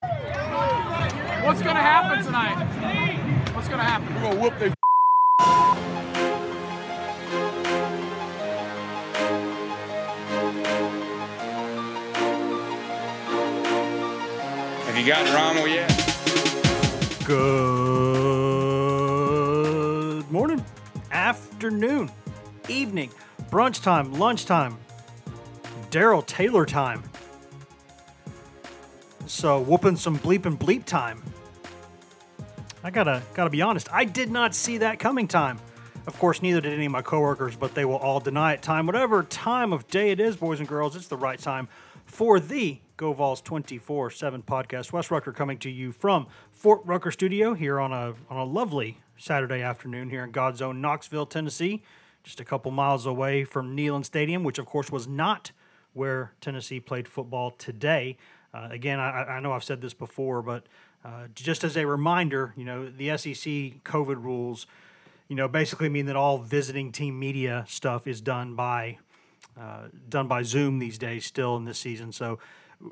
[0.00, 2.56] What's going to happen tonight?
[3.54, 4.14] What's going to happen?
[4.14, 4.74] We're gonna whoop their
[14.84, 15.90] Have you gotten Rommel yet?
[17.24, 17.86] Good
[20.30, 20.62] morning,
[21.10, 22.10] afternoon,
[22.68, 23.10] evening,
[23.50, 24.76] brunch time, lunchtime,
[25.90, 27.02] Daryl Taylor time.
[29.28, 31.22] So whooping some bleep and bleep time.
[32.82, 35.58] I gotta gotta be honest, I did not see that coming time.
[36.06, 38.86] Of course, neither did any of my coworkers, but they will all deny it time.
[38.86, 41.68] Whatever time of day it is, boys and girls, it's the right time
[42.06, 44.92] for the Go Vols 24-7 podcast.
[44.92, 48.98] Wes Rucker coming to you from Fort Rucker Studio here on a on a lovely
[49.18, 51.82] Saturday afternoon here in God's own Knoxville, Tennessee,
[52.24, 55.52] just a couple miles away from Neyland Stadium, which of course was not
[55.92, 58.16] where Tennessee played football today.
[58.58, 60.64] Uh, again, I, I know I've said this before, but
[61.04, 64.66] uh, just as a reminder, you know, the SEC COVID rules,
[65.28, 68.98] you know, basically mean that all visiting team media stuff is done by
[69.58, 72.12] uh, done by Zoom these days, still in this season.
[72.12, 72.38] So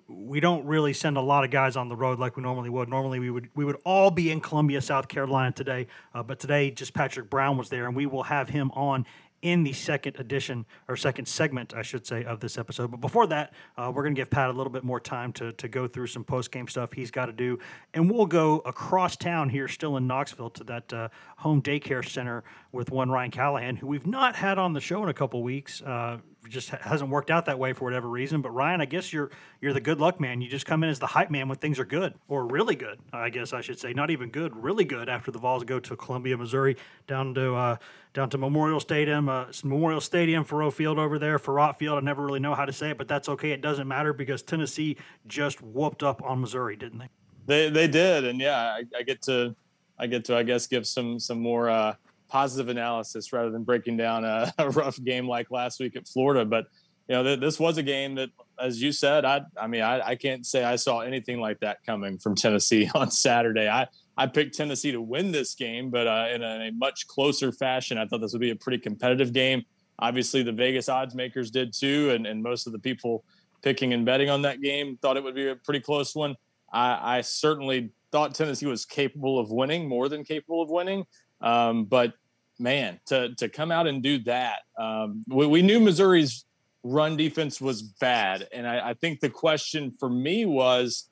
[0.09, 2.89] we don't really send a lot of guys on the road like we normally would.
[2.89, 6.71] Normally we would we would all be in Columbia, South Carolina today, uh, but today
[6.71, 9.07] just Patrick Brown was there, and we will have him on
[9.47, 12.91] in the second edition or second segment, I should say, of this episode.
[12.91, 15.53] But before that, uh, we're going to give Pat a little bit more time to
[15.53, 17.61] to go through some post game stuff he's got to do,
[17.95, 21.09] and we'll go across town here, still in Knoxville, to that uh,
[21.39, 25.09] home daycare center with one Ryan Callahan, who we've not had on the show in
[25.09, 25.81] a couple weeks.
[25.81, 26.19] Uh,
[26.49, 28.41] just hasn't worked out that way for whatever reason.
[28.41, 29.31] But Ryan, I guess you're
[29.61, 30.41] you're the good luck man.
[30.41, 32.99] You just come in as the hype man when things are good or really good.
[33.13, 35.09] I guess I should say, not even good, really good.
[35.09, 37.77] After the Vols go to Columbia, Missouri, down to uh,
[38.15, 41.99] down to Memorial Stadium, uh, Memorial Stadium, Faurot Field over there, Faurot Field.
[41.99, 43.51] I never really know how to say it, but that's okay.
[43.51, 44.97] It doesn't matter because Tennessee
[45.27, 47.09] just whooped up on Missouri, didn't they?
[47.47, 49.55] They they did, and yeah, I, I get to
[49.99, 51.95] I get to I guess give some some more uh,
[52.29, 56.45] positive analysis rather than breaking down a, a rough game like last week at Florida.
[56.45, 56.67] But
[57.09, 60.09] you know, th- this was a game that, as you said, I I mean I,
[60.09, 63.69] I can't say I saw anything like that coming from Tennessee on Saturday.
[63.69, 63.87] I
[64.17, 67.53] I picked Tennessee to win this game, but uh, in, a, in a much closer
[67.53, 67.99] fashion.
[67.99, 69.63] I thought this would be a pretty competitive game.
[69.99, 73.25] Obviously, the Vegas odds makers did too, and, and most of the people
[73.63, 76.35] picking and betting on that game thought it would be a pretty close one.
[76.73, 81.05] I, I certainly thought Tennessee was capable of winning, more than capable of winning.
[81.41, 82.15] Um, but
[82.59, 86.45] man, to to come out and do that, um, we, we knew Missouri's
[86.83, 91.09] run defense was bad, and I, I think the question for me was,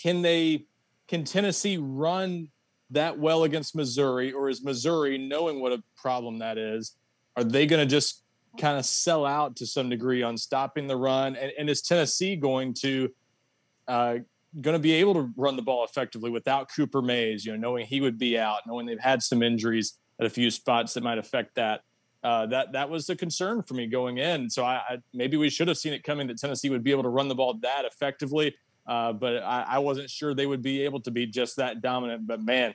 [0.00, 0.66] can they,
[1.08, 2.48] can Tennessee run
[2.90, 6.96] that well against Missouri, or is Missouri, knowing what a problem that is,
[7.36, 8.22] are they going to just
[8.58, 11.36] kind of sell out to some degree on stopping the run?
[11.36, 13.10] And, and is Tennessee going to
[13.88, 14.18] uh,
[14.60, 17.86] going to be able to run the ball effectively without Cooper Mays, you know, knowing
[17.86, 21.18] he would be out, knowing they've had some injuries at a few spots that might
[21.18, 21.82] affect that.
[22.24, 24.50] Uh, that that was the concern for me going in.
[24.50, 27.04] So I, I, maybe we should have seen it coming that Tennessee would be able
[27.04, 28.54] to run the ball that effectively,
[28.86, 32.26] uh, but I, I, wasn't sure they would be able to be just that dominant.
[32.26, 32.74] But man,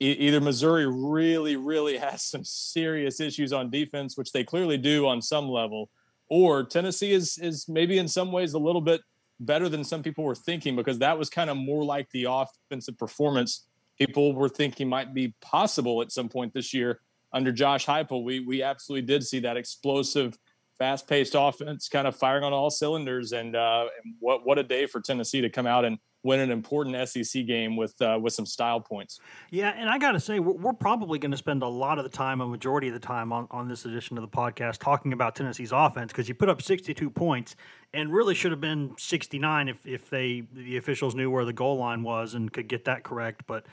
[0.00, 5.06] e- either Missouri really really has some serious issues on defense, which they clearly do
[5.06, 5.88] on some level,
[6.28, 9.02] or Tennessee is is maybe in some ways a little bit
[9.46, 12.96] better than some people were thinking because that was kind of more like the offensive
[12.98, 13.66] performance
[13.98, 17.00] people were thinking might be possible at some point this year
[17.32, 18.24] under Josh Heupel.
[18.24, 20.38] We we absolutely did see that explosive,
[20.78, 24.86] fast-paced offense kind of firing on all cylinders, and, uh, and what what a day
[24.86, 28.46] for Tennessee to come out and win an important SEC game with uh, with some
[28.46, 29.18] style points.
[29.50, 32.04] Yeah, and I got to say, we're, we're probably going to spend a lot of
[32.04, 35.12] the time, a majority of the time, on, on this edition of the podcast talking
[35.12, 37.56] about Tennessee's offense because you put up 62 points
[37.92, 41.78] and really should have been 69 if if they the officials knew where the goal
[41.78, 43.66] line was and could get that correct, but.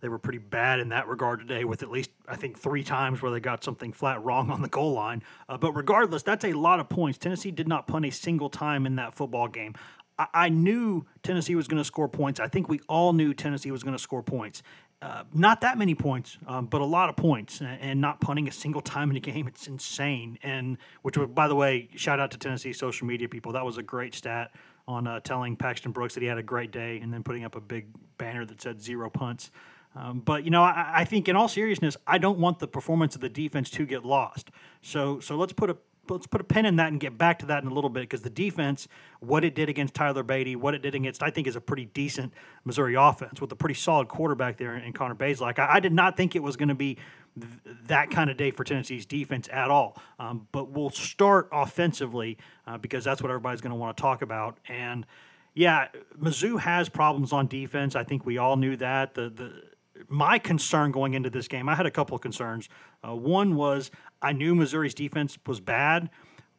[0.00, 3.22] They were pretty bad in that regard today, with at least I think three times
[3.22, 5.22] where they got something flat wrong on the goal line.
[5.48, 7.16] Uh, but regardless, that's a lot of points.
[7.16, 9.74] Tennessee did not punt a single time in that football game.
[10.18, 12.40] I, I knew Tennessee was going to score points.
[12.40, 14.62] I think we all knew Tennessee was going to score points.
[15.02, 18.48] Uh, not that many points, um, but a lot of points, and, and, not punting
[18.48, 19.46] a single time in a game.
[19.46, 20.38] It's insane.
[20.42, 23.52] And which, was, by the way, shout out to Tennessee social media people.
[23.52, 24.52] That was a great stat
[24.86, 27.54] on uh, telling Paxton Brooks that he had a great day and then putting up
[27.54, 27.86] a big
[28.18, 29.50] banner that said zero punts.
[29.96, 33.14] Um, but you know, I, I, think in all seriousness, I don't want the performance
[33.14, 34.50] of the defense to get lost.
[34.82, 35.76] So so let's put a
[36.08, 38.00] let's put a pin in that and get back to that in a little bit
[38.00, 38.88] because the defense,
[39.20, 41.86] what it did against Tyler Badie, what it did against, I think, is a pretty
[41.86, 42.32] decent
[42.64, 45.58] Missouri offense with a pretty solid quarterback there in Connor Bazelak.
[45.58, 46.98] I, I did not think it was going to be
[47.38, 50.00] th- that kind of day for Tennessee's defense at all.
[50.18, 54.22] Um, but we'll start offensively uh, because that's what everybody's going to want to talk
[54.22, 54.58] about.
[54.68, 55.06] And
[55.54, 55.88] yeah,
[56.20, 57.94] Mizzou has problems on defense.
[57.94, 59.14] I think we all knew that.
[59.14, 59.62] The the
[60.08, 62.68] my concern going into this game, I had a couple of concerns.
[63.06, 66.10] Uh, one was I knew Missouri's defense was bad,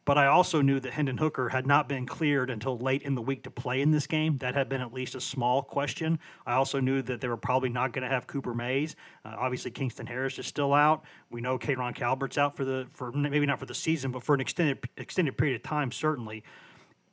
[0.05, 3.21] but I also knew that Hendon Hooker had not been cleared until late in the
[3.21, 4.37] week to play in this game.
[4.37, 6.19] That had been at least a small question.
[6.45, 8.95] I also knew that they were probably not going to have Cooper Mays.
[9.25, 11.03] Uh, obviously, Kingston Harris is still out.
[11.31, 14.35] We know K'Rojhn Calbert's out for the for maybe not for the season, but for
[14.35, 16.43] an extended extended period of time, certainly.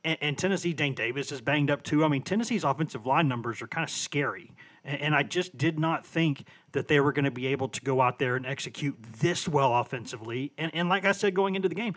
[0.03, 2.05] And, and Tennessee, Dane Davis is banged up too.
[2.05, 4.51] I mean, Tennessee's offensive line numbers are kind of scary.
[4.85, 8.01] And I just did not think that they were going to be able to go
[8.01, 10.51] out there and execute this well offensively.
[10.57, 11.95] And, and like I said, going into the game,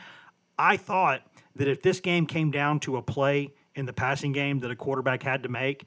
[0.58, 1.22] I thought
[1.56, 4.76] that if this game came down to a play in the passing game that a
[4.76, 5.86] quarterback had to make,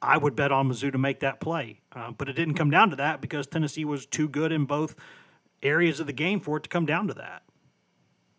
[0.00, 1.80] I would bet on Mizzou to make that play.
[1.94, 4.96] Uh, but it didn't come down to that because Tennessee was too good in both
[5.62, 7.42] areas of the game for it to come down to that.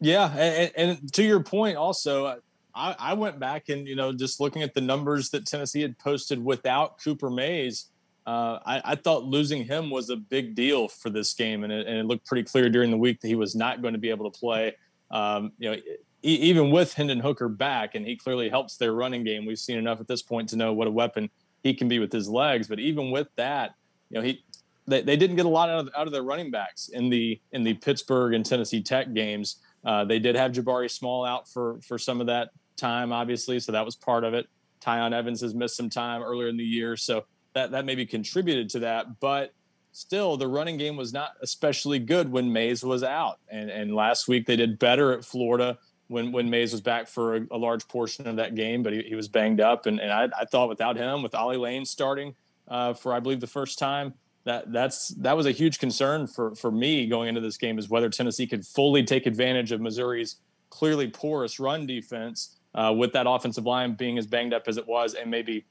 [0.02, 2.40] Yeah, and, and to your point, also,
[2.76, 5.98] I, I, went back and you know just looking at the numbers that Tennessee had
[5.98, 7.86] posted without Cooper Mays,
[8.26, 11.88] uh, I, I, thought losing him was a big deal for this game, and it,
[11.88, 14.10] and it, looked pretty clear during the week that he was not going to be
[14.10, 14.78] able to play.
[15.12, 15.90] Um, you know, e-
[16.22, 19.46] even with Hendon Hooker back, and he clearly helps their running game.
[19.46, 21.30] We've seen enough at this point to know what a weapon
[21.64, 22.68] he can be with his legs.
[22.68, 23.76] But even with that,
[24.10, 24.42] you know, he
[24.88, 27.40] they, they didn't get a lot out of, out of their running backs in the
[27.52, 29.58] in the Pittsburgh and Tennessee Tech games.
[29.84, 33.74] Uh, they did have Jabari Small out for for some of that time, obviously, so
[33.74, 34.48] that was part of it.
[34.82, 38.70] Tiyon Evans has missed some time earlier in the year, so that that maybe contributed
[38.72, 39.20] to that.
[39.20, 39.54] But
[39.92, 43.40] still, the running game was not especially good when Mays was out.
[43.50, 45.78] And and last week they did better at Florida
[46.08, 49.04] when when Mays was back for a, a large portion of that game, but he,
[49.04, 49.86] he was banged up.
[49.86, 52.36] And and I, I, thought without him, with Ollie Lane starting
[52.68, 54.14] uh, for I believe the first time.
[54.46, 57.90] That that's that was a huge concern for for me going into this game is
[57.90, 60.36] whether Tennessee could fully take advantage of Missouri's
[60.70, 64.86] clearly porous run defense uh, with that offensive line being as banged up as it
[64.86, 65.66] was, and maybe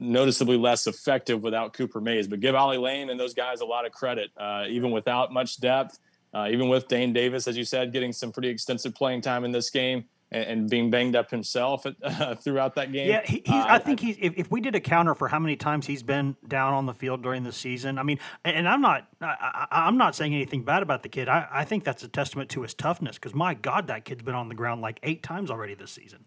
[0.00, 2.28] noticeably less effective without Cooper Mays.
[2.28, 5.60] But give Ollie Lane and those guys a lot of credit, uh, even without much
[5.60, 5.98] depth,
[6.32, 9.52] uh, even with Dane Davis, as you said, getting some pretty extensive playing time in
[9.52, 10.04] this game.
[10.30, 13.08] And, and being banged up himself at, uh, throughout that game.
[13.08, 14.18] Yeah, he, I uh, think he's.
[14.20, 16.92] If, if, we did a counter for how many times he's been down on the
[16.92, 20.82] field during the season, I mean, and I'm not, I, am not saying anything bad
[20.82, 21.30] about the kid.
[21.30, 23.16] I, I think that's a testament to his toughness.
[23.16, 26.26] Because my God, that kid's been on the ground like eight times already this season.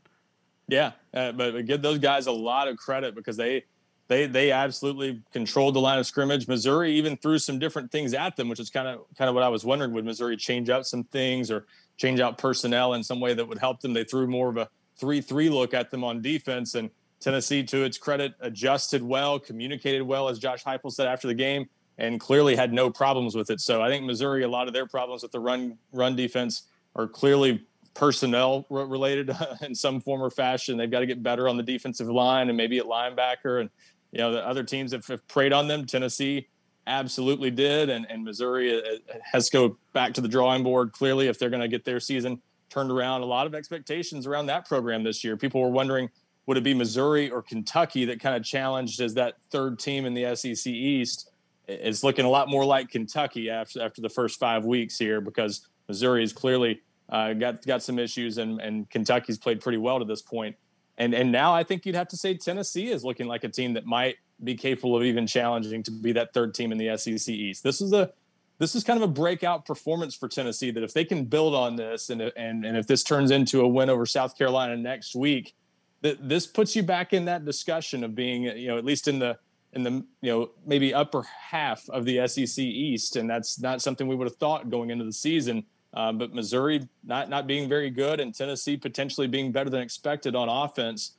[0.71, 3.65] Yeah, uh, but give those guys a lot of credit because they
[4.07, 6.47] they they absolutely controlled the line of scrimmage.
[6.47, 9.44] Missouri even threw some different things at them, which is kind of kind of what
[9.44, 9.91] I was wondering.
[9.91, 11.65] Would Missouri change out some things or
[11.97, 13.91] change out personnel in some way that would help them?
[13.91, 16.89] They threw more of a three-three look at them on defense, and
[17.19, 21.67] Tennessee, to its credit, adjusted well, communicated well, as Josh Heupel said after the game,
[21.97, 23.59] and clearly had no problems with it.
[23.59, 26.63] So I think Missouri, a lot of their problems with the run run defense
[26.95, 30.77] are clearly personnel related in some form or fashion.
[30.77, 33.61] They've got to get better on the defensive line and maybe at linebacker.
[33.61, 33.69] And
[34.11, 35.86] you know the other teams have, have preyed on them.
[35.86, 36.48] Tennessee
[36.88, 38.81] absolutely did, and, and Missouri uh,
[39.13, 41.86] uh, has to go back to the drawing board clearly if they're going to get
[41.86, 43.21] their season turned around.
[43.21, 45.38] A lot of expectations around that program this year.
[45.38, 46.10] People were wondering
[46.48, 50.13] would it be Missouri or Kentucky that kind of challenged as that third team in
[50.13, 51.29] the SEC East.
[51.67, 55.67] It's looking a lot more like Kentucky after after the first five weeks here because
[55.88, 56.81] Missouri is clearly
[57.12, 60.56] uh, got got some issues, and and Kentucky's played pretty well to this point.
[60.98, 63.74] And and now I think you'd have to say Tennessee is looking like a team
[63.74, 67.34] that might be capable of even challenging to be that third team in the SEC
[67.34, 67.63] East.
[67.63, 68.12] This is a
[68.60, 71.75] this is kind of a breakout performance for Tennessee that if they can build on
[71.75, 75.53] this and and and if this turns into a win over South Carolina next week,
[76.01, 79.20] that this puts you back in that discussion of being you know at least in
[79.20, 79.38] the
[79.74, 79.91] in the
[80.22, 84.27] you know maybe upper half of the SEC East, and that's not something we would
[84.27, 85.65] have thought going into the season.
[85.93, 90.36] Uh, but Missouri not not being very good, and Tennessee potentially being better than expected
[90.36, 91.17] on offense.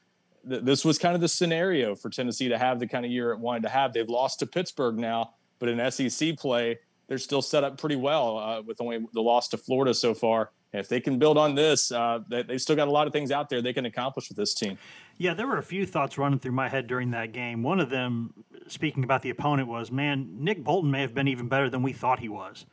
[0.48, 3.32] Th- this was kind of the scenario for Tennessee to have the kind of year
[3.32, 3.92] it wanted to have.
[3.92, 8.38] They've lost to Pittsburgh now, but in SEC play, they're still set up pretty well
[8.38, 10.50] uh, with only the loss to Florida so far.
[10.72, 13.30] If they can build on this, uh, they, have still got a lot of things
[13.30, 14.78] out there they can accomplish with this team.
[15.18, 17.62] Yeah, there were a few thoughts running through my head during that game.
[17.62, 18.32] One of them,
[18.68, 21.92] speaking about the opponent, was man, Nick Bolton may have been even better than we
[21.92, 22.64] thought he was.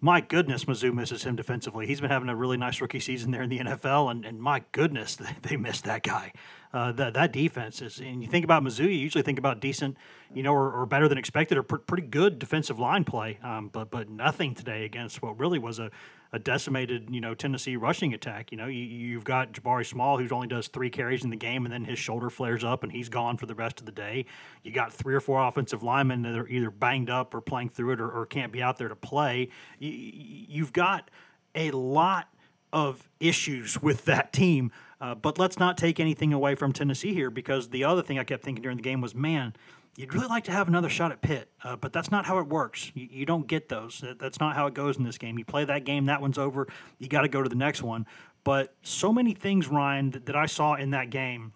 [0.00, 1.86] My goodness, Mizzou misses him defensively.
[1.86, 4.62] He's been having a really nice rookie season there in the NFL, and, and my
[4.72, 6.32] goodness, they missed that guy.
[6.72, 9.96] Uh, that that defense is, and you think about Mizzou, you usually think about decent,
[10.34, 13.38] you know, or, or better than expected, or pr- pretty good defensive line play.
[13.42, 15.90] Um, but but nothing today against what really was a,
[16.36, 18.52] a decimated, you know, Tennessee rushing attack.
[18.52, 21.64] You know, you, you've got Jabari Small who only does three carries in the game,
[21.64, 24.26] and then his shoulder flares up, and he's gone for the rest of the day.
[24.62, 27.92] You got three or four offensive linemen that are either banged up or playing through
[27.92, 29.48] it, or, or can't be out there to play.
[29.78, 31.10] You, you've got
[31.54, 32.28] a lot
[32.70, 34.70] of issues with that team.
[35.00, 38.24] Uh, but let's not take anything away from Tennessee here because the other thing I
[38.24, 39.54] kept thinking during the game was, man,
[39.96, 42.46] you'd really like to have another shot at Pitt, uh, but that's not how it
[42.46, 42.92] works.
[42.94, 44.04] You, you, don't get those.
[44.18, 45.38] That's not how it goes in this game.
[45.38, 46.68] You play that game, that one's over.
[46.98, 48.06] You got to go to the next one.
[48.44, 51.52] But so many things, Ryan, that, that I saw in that game,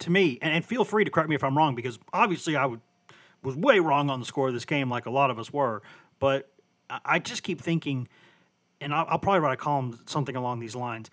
[0.00, 2.66] to me, and, and, feel free to correct me if I'm wrong because obviously I
[2.66, 2.80] would,
[3.42, 5.82] was way wrong on the score of this game, like a lot of us were.
[6.18, 6.50] But
[7.04, 8.08] I just keep thinking,
[8.80, 11.10] and I'll, I'll probably write a column something along these lines.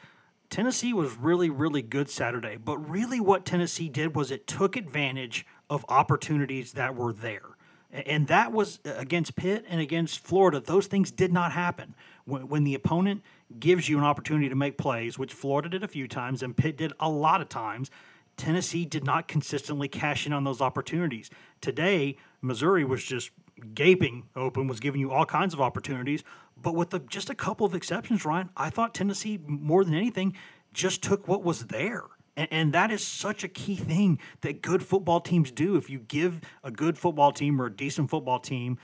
[0.49, 5.45] Tennessee was really, really good Saturday, but really what Tennessee did was it took advantage
[5.69, 7.57] of opportunities that were there.
[7.91, 10.59] And that was uh, against Pitt and against Florida.
[10.59, 11.93] Those things did not happen.
[12.25, 13.21] When, when, the opponent
[13.59, 16.77] gives you an opportunity to make plays, which Florida did a few times and Pitt
[16.77, 17.91] did a lot of times,
[18.35, 21.29] Tennessee did not consistently cash in on those opportunities.
[21.61, 23.29] Today, Missouri was just
[23.75, 26.23] gaping open, was giving you all kinds of opportunities.
[26.59, 30.35] But with the, just a couple of exceptions, Ryan, I thought Tennessee, more than anything,
[30.73, 32.05] just took what was there.
[32.35, 35.75] And, and, that is such a key thing that good football teams do.
[35.75, 38.79] If you give a good football team or a decent football team,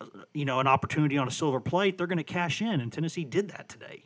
[0.00, 2.80] uh, you know, an opportunity on a silver plate, they're going to cash in.
[2.80, 4.04] And Tennessee did that today.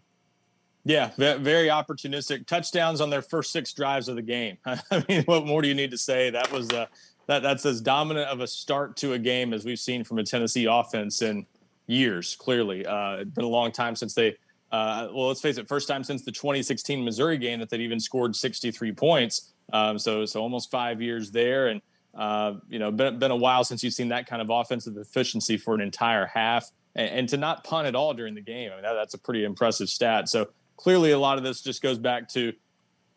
[0.87, 4.57] Yeah, very opportunistic touchdowns on their first six drives of the game.
[4.67, 6.31] I mean, what more do you need to say?
[6.31, 6.87] That was uh,
[7.27, 10.23] that that's as dominant of a start to a game as we've seen from a
[10.23, 11.45] Tennessee offense in
[11.89, 12.37] years.
[12.37, 14.37] Clearly, uh, it's been a long time since they.
[14.73, 18.01] Uh, well, let's face it, first time since the 2016 Missouri game that they'd even
[18.01, 19.53] scored 63 points.
[19.73, 21.81] Um, so, so almost five years there, and
[22.15, 25.57] uh, you know, been been a while since you've seen that kind of offensive efficiency
[25.57, 28.71] for an entire half, and, and to not punt at all during the game.
[28.73, 30.29] I mean, that, that's a pretty impressive stat.
[30.29, 32.53] So clearly, a lot of this just goes back to,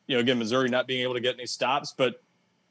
[0.07, 2.21] you know, again, Missouri not being able to get any stops, but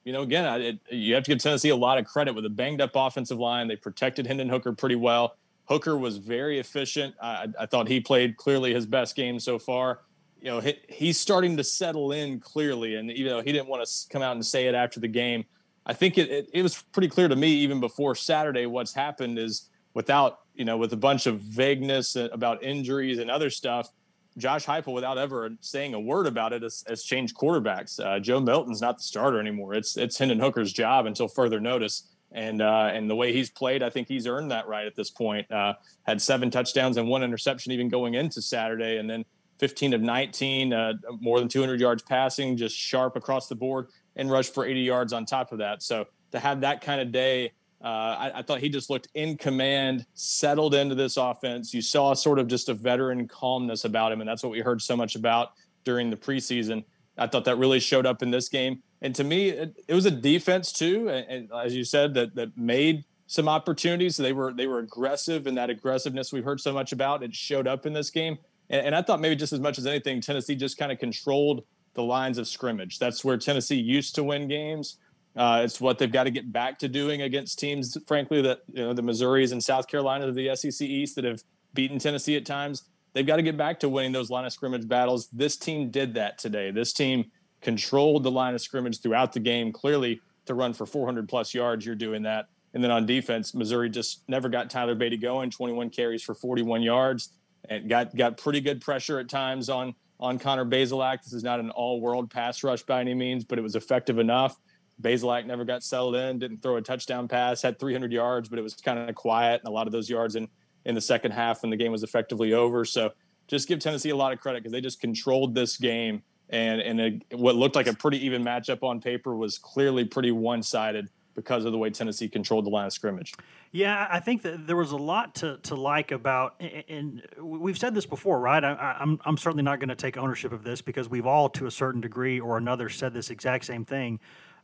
[0.04, 2.50] you know, again, it, you have to give Tennessee a lot of credit with a
[2.50, 3.68] banged up offensive line.
[3.68, 5.36] They protected Hendon Hooker pretty well.
[5.68, 7.14] Hooker was very efficient.
[7.20, 10.00] I, I thought he played clearly his best game so far.
[10.40, 13.86] You know, he, he's starting to settle in clearly, and even though he didn't want
[13.86, 15.44] to come out and say it after the game,
[15.84, 19.38] I think it, it, it was pretty clear to me even before Saturday what's happened
[19.38, 23.90] is without you know with a bunch of vagueness about injuries and other stuff.
[24.36, 27.98] Josh Heupel, without ever saying a word about it, has, has changed quarterbacks.
[27.98, 29.74] Uh, Joe Milton's not the starter anymore.
[29.74, 33.82] It's it's Hendon Hooker's job until further notice and uh, and the way he's played,
[33.82, 35.50] I think he's earned that right at this point.
[35.50, 39.24] Uh, had seven touchdowns and one interception even going into Saturday, and then
[39.58, 44.30] 15 of 19, uh, more than 200 yards passing, just sharp across the board, and
[44.30, 45.82] rushed for 80 yards on top of that.
[45.82, 49.36] So to have that kind of day, uh, I, I, thought he just looked in
[49.36, 51.72] command, settled into this offense.
[51.72, 54.82] You saw sort of just a veteran calmness about him, and that's what we heard
[54.82, 55.52] so much about
[55.84, 56.84] during the preseason.
[57.16, 58.82] I thought that really showed up in this game.
[59.00, 62.34] And to me, it, it was a defense too, and, and, as you said, that
[62.34, 64.16] that made some opportunities.
[64.16, 67.68] They were they were aggressive, and that aggressiveness we've heard so much about it showed
[67.68, 68.38] up in this game.
[68.70, 71.64] And, and I thought maybe just as much as anything, Tennessee just kind of controlled
[71.94, 72.98] the lines of scrimmage.
[72.98, 74.96] That's where Tennessee used to win games.
[75.36, 78.82] Uh, it's what they've got to get back to doing against teams, frankly, that you
[78.82, 81.42] know the Missouris and South Carolina of the SEC East that have
[81.74, 82.82] beaten Tennessee at times
[83.18, 85.28] they've got to get back to winning those line of scrimmage battles.
[85.32, 86.70] This team did that today.
[86.70, 89.72] This team controlled the line of scrimmage throughout the game.
[89.72, 92.46] Clearly, to run for 400 plus yards, you're doing that.
[92.74, 95.50] And then on defense, Missouri just never got Tyler Badie going.
[95.50, 97.32] 21 carries for 41 yards,
[97.68, 101.22] and got got pretty good pressure at times on on Connor Bazelak.
[101.22, 104.56] This is not an all-world pass rush by any means, but it was effective enough.
[105.00, 108.62] Bazelak never got settled in, didn't throw a touchdown pass, had 300 yards, but it
[108.62, 110.48] was kind of quiet, and a lot of those yards in
[110.84, 112.84] in the second half when the game was effectively over.
[112.84, 113.10] So
[113.46, 116.22] just give Tennessee a lot of credit because they just controlled this game.
[116.50, 120.30] And, and a, what looked like a pretty even matchup on paper was clearly pretty
[120.30, 123.32] one sided because of the way Tennessee controlled the line of scrimmage.
[123.70, 127.94] Yeah, I think that there was a lot to, to like about, and we've said
[127.94, 128.64] this before, right?
[128.64, 131.48] I, am I'm, I'm certainly not going to take ownership of this because we've all,
[131.50, 134.18] to a certain degree or another, said this exact same thing.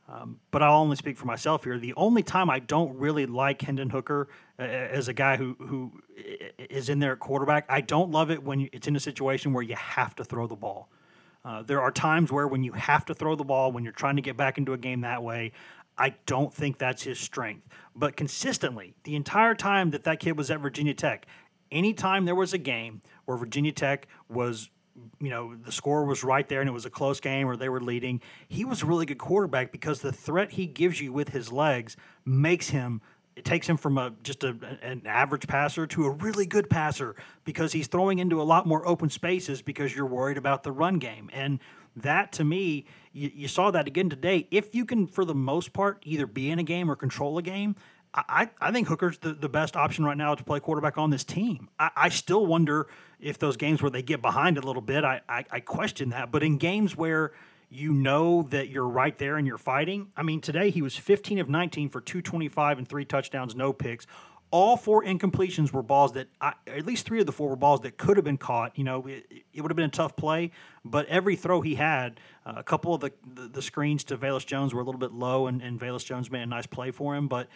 [0.09, 1.79] Um, but I'll only speak for myself here.
[1.79, 5.93] The only time I don't really like Hendon Hooker uh, as a guy who who
[6.59, 9.63] is in there at quarterback, I don't love it when it's in a situation where
[9.63, 10.91] you have to throw the ball.
[11.45, 14.17] Uh, there are times where when you have to throw the ball, when you're trying
[14.17, 15.53] to get back into a game that way,
[15.99, 17.69] I don't think that's his strength.
[17.95, 21.27] But consistently, the entire time that that kid was at Virginia Tech,
[21.71, 24.71] anytime there was a game where Virginia Tech was
[25.21, 27.69] you know the score was right there and it was a close game or they
[27.69, 31.31] were leading he was a really good quarterback because the threat he gives you with
[31.31, 33.01] his legs makes him
[33.37, 37.17] it takes him from a just a, an average passer to a really good passer
[37.45, 40.99] because he's throwing into a lot more open spaces because you're worried about the run
[40.99, 41.59] game and
[41.97, 45.73] that to me you, you saw that again today if you can for the most
[45.73, 47.75] part either be in a game or control a game
[48.17, 51.25] I, I think Hooker's the, the best option right now to play quarterback on this
[51.25, 51.69] team.
[51.81, 52.87] I, I still wonder
[53.19, 56.31] if those games where they get behind a little bit, I, I, I question that.
[56.31, 57.33] But in games where
[57.75, 61.41] you know that you're right there and you're fighting, I mean, today he was 15
[61.41, 64.07] of 19 for 225 and three touchdowns, no picks.
[64.53, 67.81] All four incompletions were balls that, I, at least three of the four were balls
[67.81, 68.79] that could have been caught.
[68.79, 70.53] You know, it, it would have been a tough play,
[70.85, 74.47] but every throw he had, uh, a couple of the, the, the screens to Velus
[74.47, 77.17] Jones were a little bit low, and, and Velus Jones made a nice play for
[77.17, 77.27] him.
[77.27, 77.49] But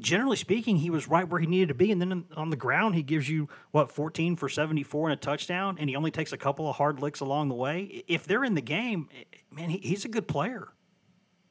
[0.00, 1.92] generally speaking, he was right where he needed to be.
[1.92, 5.76] And then on the ground, he gives you what 14 for 74 and a touchdown,
[5.78, 8.04] and he only takes a couple of hard licks along the way.
[8.08, 9.08] If they're in the game,
[9.50, 10.68] man, he, he's a good player.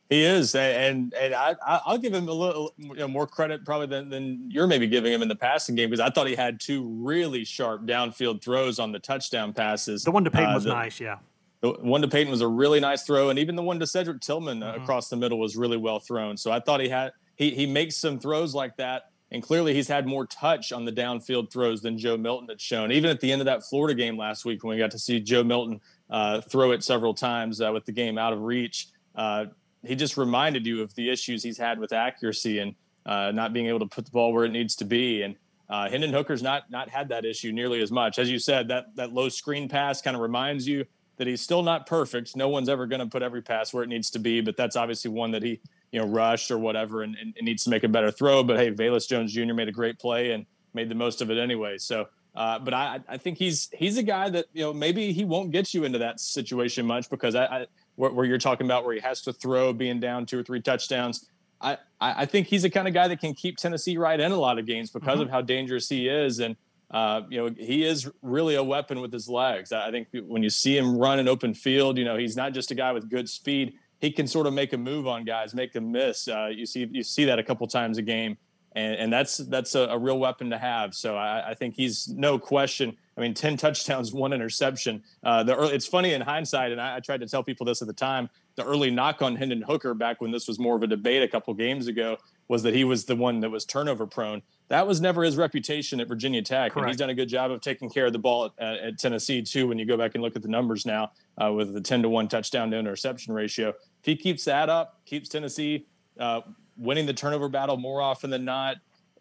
[0.10, 3.88] He is, and and I I'll give him a little you know, more credit probably
[3.88, 6.60] than, than you're maybe giving him in the passing game because I thought he had
[6.60, 10.04] two really sharp downfield throws on the touchdown passes.
[10.04, 11.18] The one to Keyton uh, was the, nice, yeah.
[11.62, 14.20] The one to Keyton was a really nice throw, and even the one to Cedric
[14.20, 14.84] Tillman mm-hmm.
[14.84, 16.38] across the middle was really well thrown.
[16.38, 19.88] So I thought he had he he makes some throws like that, and clearly he's
[19.88, 22.92] had more touch on the downfield throws than Joe Milton had shown.
[22.92, 25.20] Even at the end of that Florida game last week, when we got to see
[25.20, 29.46] Joe Milton uh, throw it several times uh, with the game out of reach, uh,
[29.84, 32.76] he just reminded you of the issues he's had with accuracy and
[33.06, 35.24] uh, not being able to put the ball where it needs to be.
[35.24, 35.36] And
[35.70, 38.20] uh, Hendon Hooker's not not had that issue nearly as much.
[38.20, 40.86] As you said, that that low screen pass kind of reminds you
[41.18, 42.36] that he's still not perfect.
[42.36, 44.76] No one's ever going to put every pass where it needs to be, but that's
[44.76, 45.60] obviously one that he
[45.94, 48.44] you know rushed or whatever and, and, and needs to make a better throw.
[48.44, 49.54] But hey, Velus Jones Jr.
[49.54, 51.78] made a great play and made the most of it anyway.
[51.78, 52.08] So.
[52.36, 55.52] Uh, but I, I think he's he's a guy that you know maybe he won't
[55.52, 58.96] get you into that situation much because I, I where, where, you're talking about where
[58.96, 61.30] he has to throw being down two or three touchdowns.
[61.62, 64.38] I, I think he's the kind of guy that can keep Tennessee right in a
[64.38, 65.22] lot of games because mm-hmm.
[65.22, 66.40] of how dangerous he is.
[66.40, 66.56] And
[66.92, 69.72] uh, you know, he is really a weapon with his legs.
[69.72, 72.70] I think when you see him run an open field, you know, he's not just
[72.72, 73.74] a guy with good speed.
[74.04, 76.28] He can sort of make a move on guys, make them miss.
[76.28, 78.38] Uh, you see, you see that a couple times a game,
[78.76, 80.94] and, and that's that's a, a, real weapon to have.
[80.94, 82.98] So I, I, think he's no question.
[83.18, 85.04] I mean, ten touchdowns, one interception.
[85.24, 87.82] Uh, the early, it's funny in hindsight, and I, I, tried to tell people this
[87.82, 88.30] at the time.
[88.58, 91.28] The early knock on Hendon Hooker back when this was more of a debate a
[91.30, 92.18] couple games ago
[92.50, 96.00] was that he was the one that was turnover prone that was never his reputation
[96.00, 96.72] at Virginia Tech.
[96.72, 96.84] Correct.
[96.84, 99.42] And he's done a good job of taking care of the ball at, at Tennessee
[99.42, 99.68] too.
[99.68, 101.12] When you go back and look at the numbers now,
[101.42, 105.00] uh, with the ten to one touchdown to interception ratio, if he keeps that up,
[105.06, 105.88] keeps Tennessee
[106.20, 106.42] uh,
[106.76, 108.76] winning the turnover battle more often than not,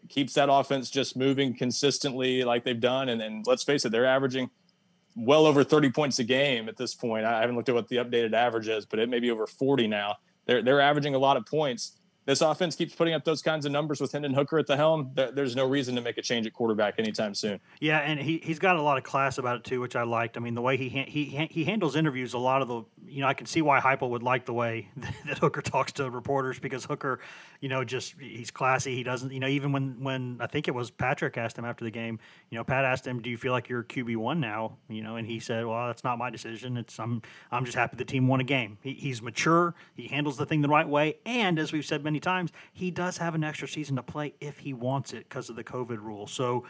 [0.08, 4.04] keeps that offense just moving consistently like they've done, and, and let's face it, they're
[4.04, 4.50] averaging
[5.14, 7.24] well over 30 points a game at this point.
[7.24, 9.86] I haven't looked at what the updated average is, but it may be over 40
[9.86, 10.16] now.
[10.46, 11.92] They're they're averaging a lot of points
[12.24, 15.10] this offense keeps putting up those kinds of numbers with Hendon Hooker at the helm,
[15.14, 17.58] there's no reason to make a change at quarterback anytime soon.
[17.80, 20.36] Yeah, and he he's got a lot of class about it too, which I liked.
[20.36, 23.28] I mean, the way he he he handles interviews, a lot of the you know
[23.28, 26.84] I can see why Heupel would like the way that Hooker talks to reporters because
[26.84, 27.20] Hooker,
[27.60, 28.94] you know, just he's classy.
[28.94, 31.84] He doesn't, you know, even when when I think it was Patrick asked him after
[31.84, 32.18] the game,
[32.50, 35.16] you know, Pat asked him, "Do you feel like you're QB one now?" You know,
[35.16, 36.76] and he said, "Well, that's not my decision.
[36.76, 39.74] It's I'm I'm just happy the team won a game." He, he's mature.
[39.94, 43.18] He handles the thing the right way, and as we've said many times, he does
[43.18, 46.26] have an extra season to play if he wants it because of the COVID rule.
[46.26, 46.64] So,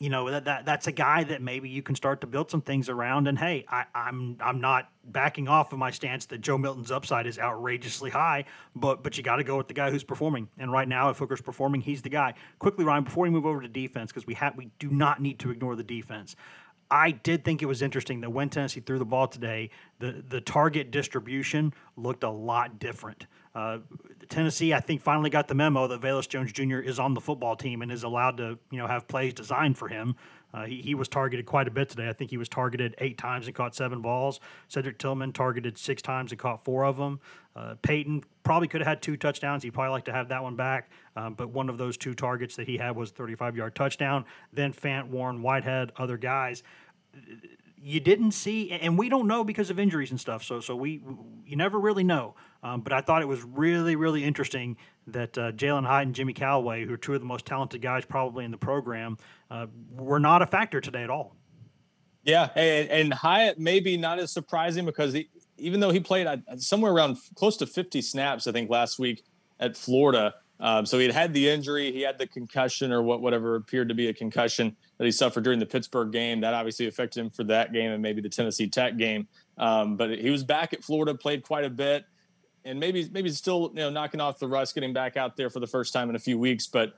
[0.00, 2.62] you know that, that that's a guy that maybe you can start to build some
[2.62, 3.28] things around.
[3.28, 7.26] And hey, I, I'm I'm not backing off of my stance that Joe Milton's upside
[7.26, 10.48] is outrageously high, but but you got to go with the guy who's performing.
[10.58, 12.32] And right now, if Hooker's performing, he's the guy.
[12.58, 15.38] Quickly, Ryan, before we move over to defense, because we have we do not need
[15.40, 16.34] to ignore the defense.
[16.90, 20.40] I did think it was interesting that when Tennessee threw the ball today, the, the
[20.40, 23.26] target distribution looked a lot different.
[23.54, 23.78] Uh,
[24.28, 26.78] Tennessee, I think, finally got the memo that Velus Jones Jr.
[26.78, 29.88] is on the football team and is allowed to, you know, have plays designed for
[29.88, 30.14] him.
[30.52, 32.08] Uh, he, he was targeted quite a bit today.
[32.08, 34.40] I think he was targeted eight times and caught seven balls.
[34.68, 37.20] Cedric Tillman targeted six times and caught four of them.
[37.54, 39.62] Uh, Keyton probably could have had two touchdowns.
[39.62, 40.90] He'd probably like to have that one back.
[41.16, 44.24] Um, but one of those two targets that he had was 35 yard touchdown.
[44.52, 46.62] Then Fant, Warren, Whitehead, other guys
[47.82, 50.42] you didn't see, and we don't know because of injuries and stuff.
[50.44, 51.02] So, so we,
[51.46, 52.34] you never really know.
[52.62, 56.34] Um, but I thought it was really, really interesting that uh, Jalin Hyatt and Jimmy
[56.34, 59.16] Calloway, who are two of the most talented guys probably in the program,
[59.50, 61.36] uh, were not a factor today at all.
[62.22, 66.36] Yeah, and, and Hyatt maybe not as surprising because he, even though he played uh,
[66.58, 69.24] somewhere around close to 50 snaps, I think last week
[69.58, 73.22] at Florida, Um, so he had had the injury, he had the concussion or what
[73.22, 76.40] whatever appeared to be a concussion that he suffered during the Pittsburgh game.
[76.42, 79.26] That obviously affected him for that game and maybe the Tennessee Tech game.
[79.56, 82.04] Um, but he was back at Florida, played quite a bit,
[82.64, 85.60] and maybe maybe still you know knocking off the rust, getting back out there for
[85.60, 86.66] the first time in a few weeks.
[86.66, 86.94] But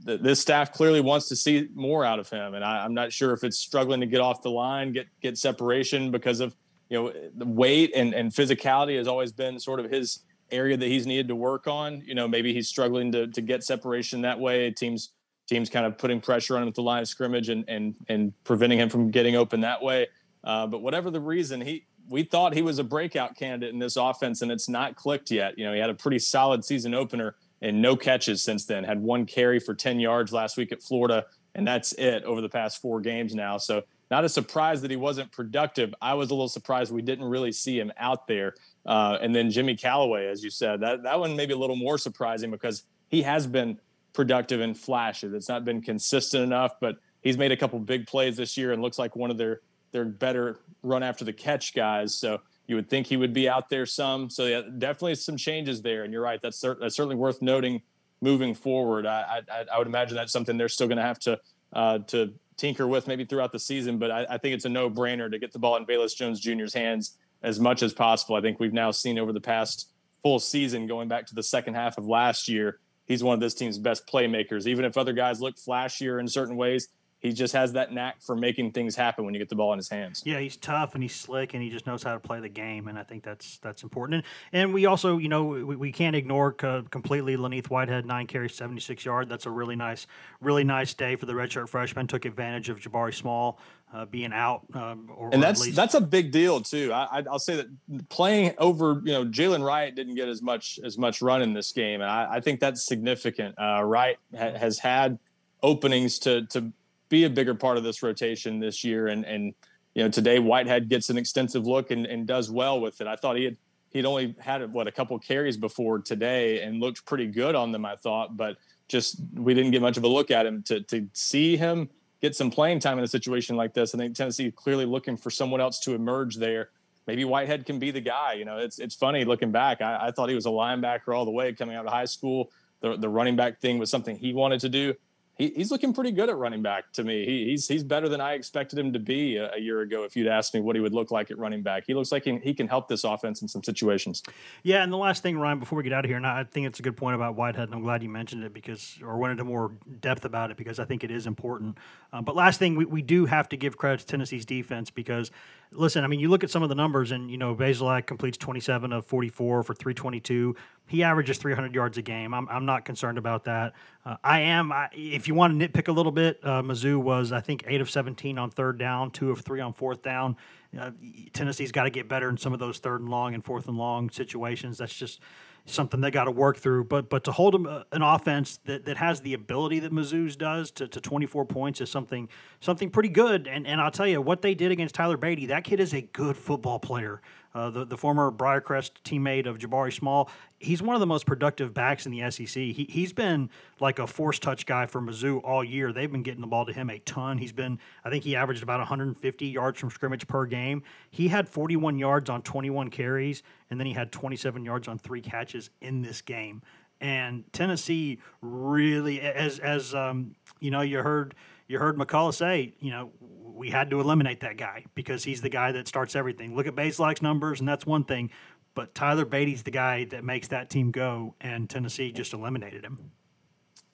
[0.00, 3.12] the, this staff clearly wants to see more out of him, and I, I'm not
[3.12, 6.54] sure if it's struggling to get off the line, get get separation because of
[6.90, 10.86] you know the weight and, and physicality has always been sort of his area that
[10.86, 12.02] he's needed to work on.
[12.04, 14.70] You know, maybe he's struggling to to get separation that way.
[14.70, 15.10] Teams
[15.48, 18.32] teams kind of putting pressure on him at the line of scrimmage and and and
[18.44, 20.08] preventing him from getting open that way.
[20.44, 23.96] Uh, but whatever the reason, he we thought he was a breakout candidate in this
[23.96, 25.58] offense, and it's not clicked yet.
[25.58, 28.84] You know, he had a pretty solid season opener and no catches since then.
[28.84, 32.48] Had one carry for 10 yards last week at Florida, and that's it over the
[32.48, 33.58] past four games now.
[33.58, 35.94] So not a surprise that he wasn't productive.
[36.00, 38.54] I was a little surprised we didn't really see him out there.
[38.86, 41.76] Uh, and then Jimmy Calloway, as you said, that that one may be a little
[41.76, 43.78] more surprising because he has been
[44.12, 45.32] productive in flashes.
[45.34, 48.80] It's not been consistent enough, but he's made a couple big plays this year and
[48.80, 49.60] looks like one of their
[49.92, 52.14] their better run after the catch guys.
[52.14, 54.28] So you would think he would be out there some.
[54.30, 56.04] So yeah, definitely some changes there.
[56.04, 56.40] And you're right.
[56.40, 57.82] That's, cer- that's certainly worth noting
[58.20, 59.06] moving forward.
[59.06, 61.40] I, I, I would imagine that's something they're still going to have to
[61.72, 63.98] uh, to tinker with maybe throughout the season.
[63.98, 66.40] But I, I think it's a no brainer to get the ball in Velus Jones
[66.40, 68.34] Jr.'s hands as much as possible.
[68.34, 71.74] I think we've now seen over the past full season, going back to the second
[71.74, 74.66] half of last year, he's one of this team's best playmakers.
[74.66, 76.88] Even if other guys look flashier in certain ways,
[77.20, 79.78] he just has that knack for making things happen when you get the ball in
[79.78, 80.22] his hands.
[80.26, 82.88] Yeah, he's tough and he's slick and he just knows how to play the game,
[82.88, 84.24] and I think that's that's important.
[84.52, 88.26] And, and we also, you know, we, we can't ignore co- completely Len'Neth Whitehead, nine
[88.26, 89.28] carries, seventy six yard.
[89.28, 90.06] That's a really nice,
[90.40, 92.06] really nice day for the redshirt freshman.
[92.06, 93.58] Took advantage of Jabari Small
[93.96, 96.92] uh, being out, um, or, and that's that's a big deal too.
[96.92, 100.98] I, will say that playing over, you know, Jaylen Wright didn't get as much as
[100.98, 103.54] much run in this game, and I, I think that's significant.
[103.58, 105.18] Uh, Wright ha- has had
[105.62, 106.72] openings to to
[107.08, 109.06] be a bigger part of this rotation this year.
[109.08, 109.54] And and
[109.94, 113.06] you know today Whitehead gets an extensive look and, and does well with it.
[113.06, 113.56] I thought he had
[113.90, 117.84] he'd only had what a couple carries before today and looked pretty good on them.
[117.84, 118.56] I thought, but
[118.88, 121.88] just we didn't get much of a look at him to to see him
[122.22, 123.94] get some playing time in a situation like this.
[123.94, 126.70] I think Tennessee clearly looking for someone else to emerge there.
[127.06, 128.34] Maybe Whitehead can be the guy.
[128.34, 129.80] You know, it's it's funny looking back.
[129.80, 132.50] I, I thought he was a linebacker all the way coming out of high school.
[132.80, 134.94] The the running back thing was something he wanted to do
[135.36, 137.24] he, he's looking pretty good at running back to me.
[137.26, 140.04] He, he's he's better than I expected him to be a, a, year ago.
[140.04, 142.24] If you'd asked me what he would look like at running back, he looks like
[142.24, 144.22] he, he, can help this offense in some situations.
[144.62, 146.66] Yeah, and the last thing, Ryan, before we get out of here, and I think
[146.66, 149.32] it's a good point about Whitehead, and I'm glad you mentioned it because, or went
[149.32, 151.76] into more depth about it because I think it is important.
[152.12, 155.30] Um, but last thing, we, we do have to give credit to Tennessee's defense because
[155.72, 158.38] listen, I mean, you look at some of the numbers, and you know, Bazelak completes
[158.38, 160.54] 27 of 44 for 322.
[160.88, 162.32] He averages 300 yards a game.
[162.32, 163.72] I'm, I'm not concerned about that.
[164.04, 164.72] Uh, I am.
[164.72, 167.80] I, if you want to nitpick a little bit, uh, Mizzou was I think eight
[167.80, 170.36] of 17 on third down, two of three on fourth down.
[170.78, 170.90] Uh,
[171.32, 173.76] Tennessee's got to get better in some of those third and long and fourth and
[173.76, 174.78] long situations.
[174.78, 175.20] That's just
[175.66, 176.84] something they got to work through.
[176.84, 180.36] But but to hold them, uh, an offense that, that has the ability that Mizzou's
[180.36, 182.28] does to, to 24 points is something
[182.60, 183.46] something pretty good.
[183.46, 185.48] And and I'll tell you what they did against Tyler Badie.
[185.48, 187.20] That kid is a good football player.
[187.56, 191.72] Uh, the, the former Briarcrest teammate of Jabari Small, he's one of the most productive
[191.72, 192.48] backs in the SEC.
[192.48, 193.48] He, he's been
[193.80, 195.90] like a force touch guy for Mizzou all year.
[195.90, 197.38] They've been getting the ball to him a ton.
[197.38, 200.82] He's been, I think he averaged about 150 yards from scrimmage per game.
[201.10, 205.22] He had 41 yards on 21 carries, and then he had 27 yards on three
[205.22, 206.60] catches in this game.
[207.00, 211.34] And Tennessee really, as as um, you know, you heard
[211.68, 213.12] you heard McCullough say, you know,
[213.56, 216.54] we had to eliminate that guy because he's the guy that starts everything.
[216.54, 218.30] Look at Bazelak's numbers, and that's one thing.
[218.74, 223.10] But Tyler Badie's the guy that makes that team go, and Tennessee just eliminated him.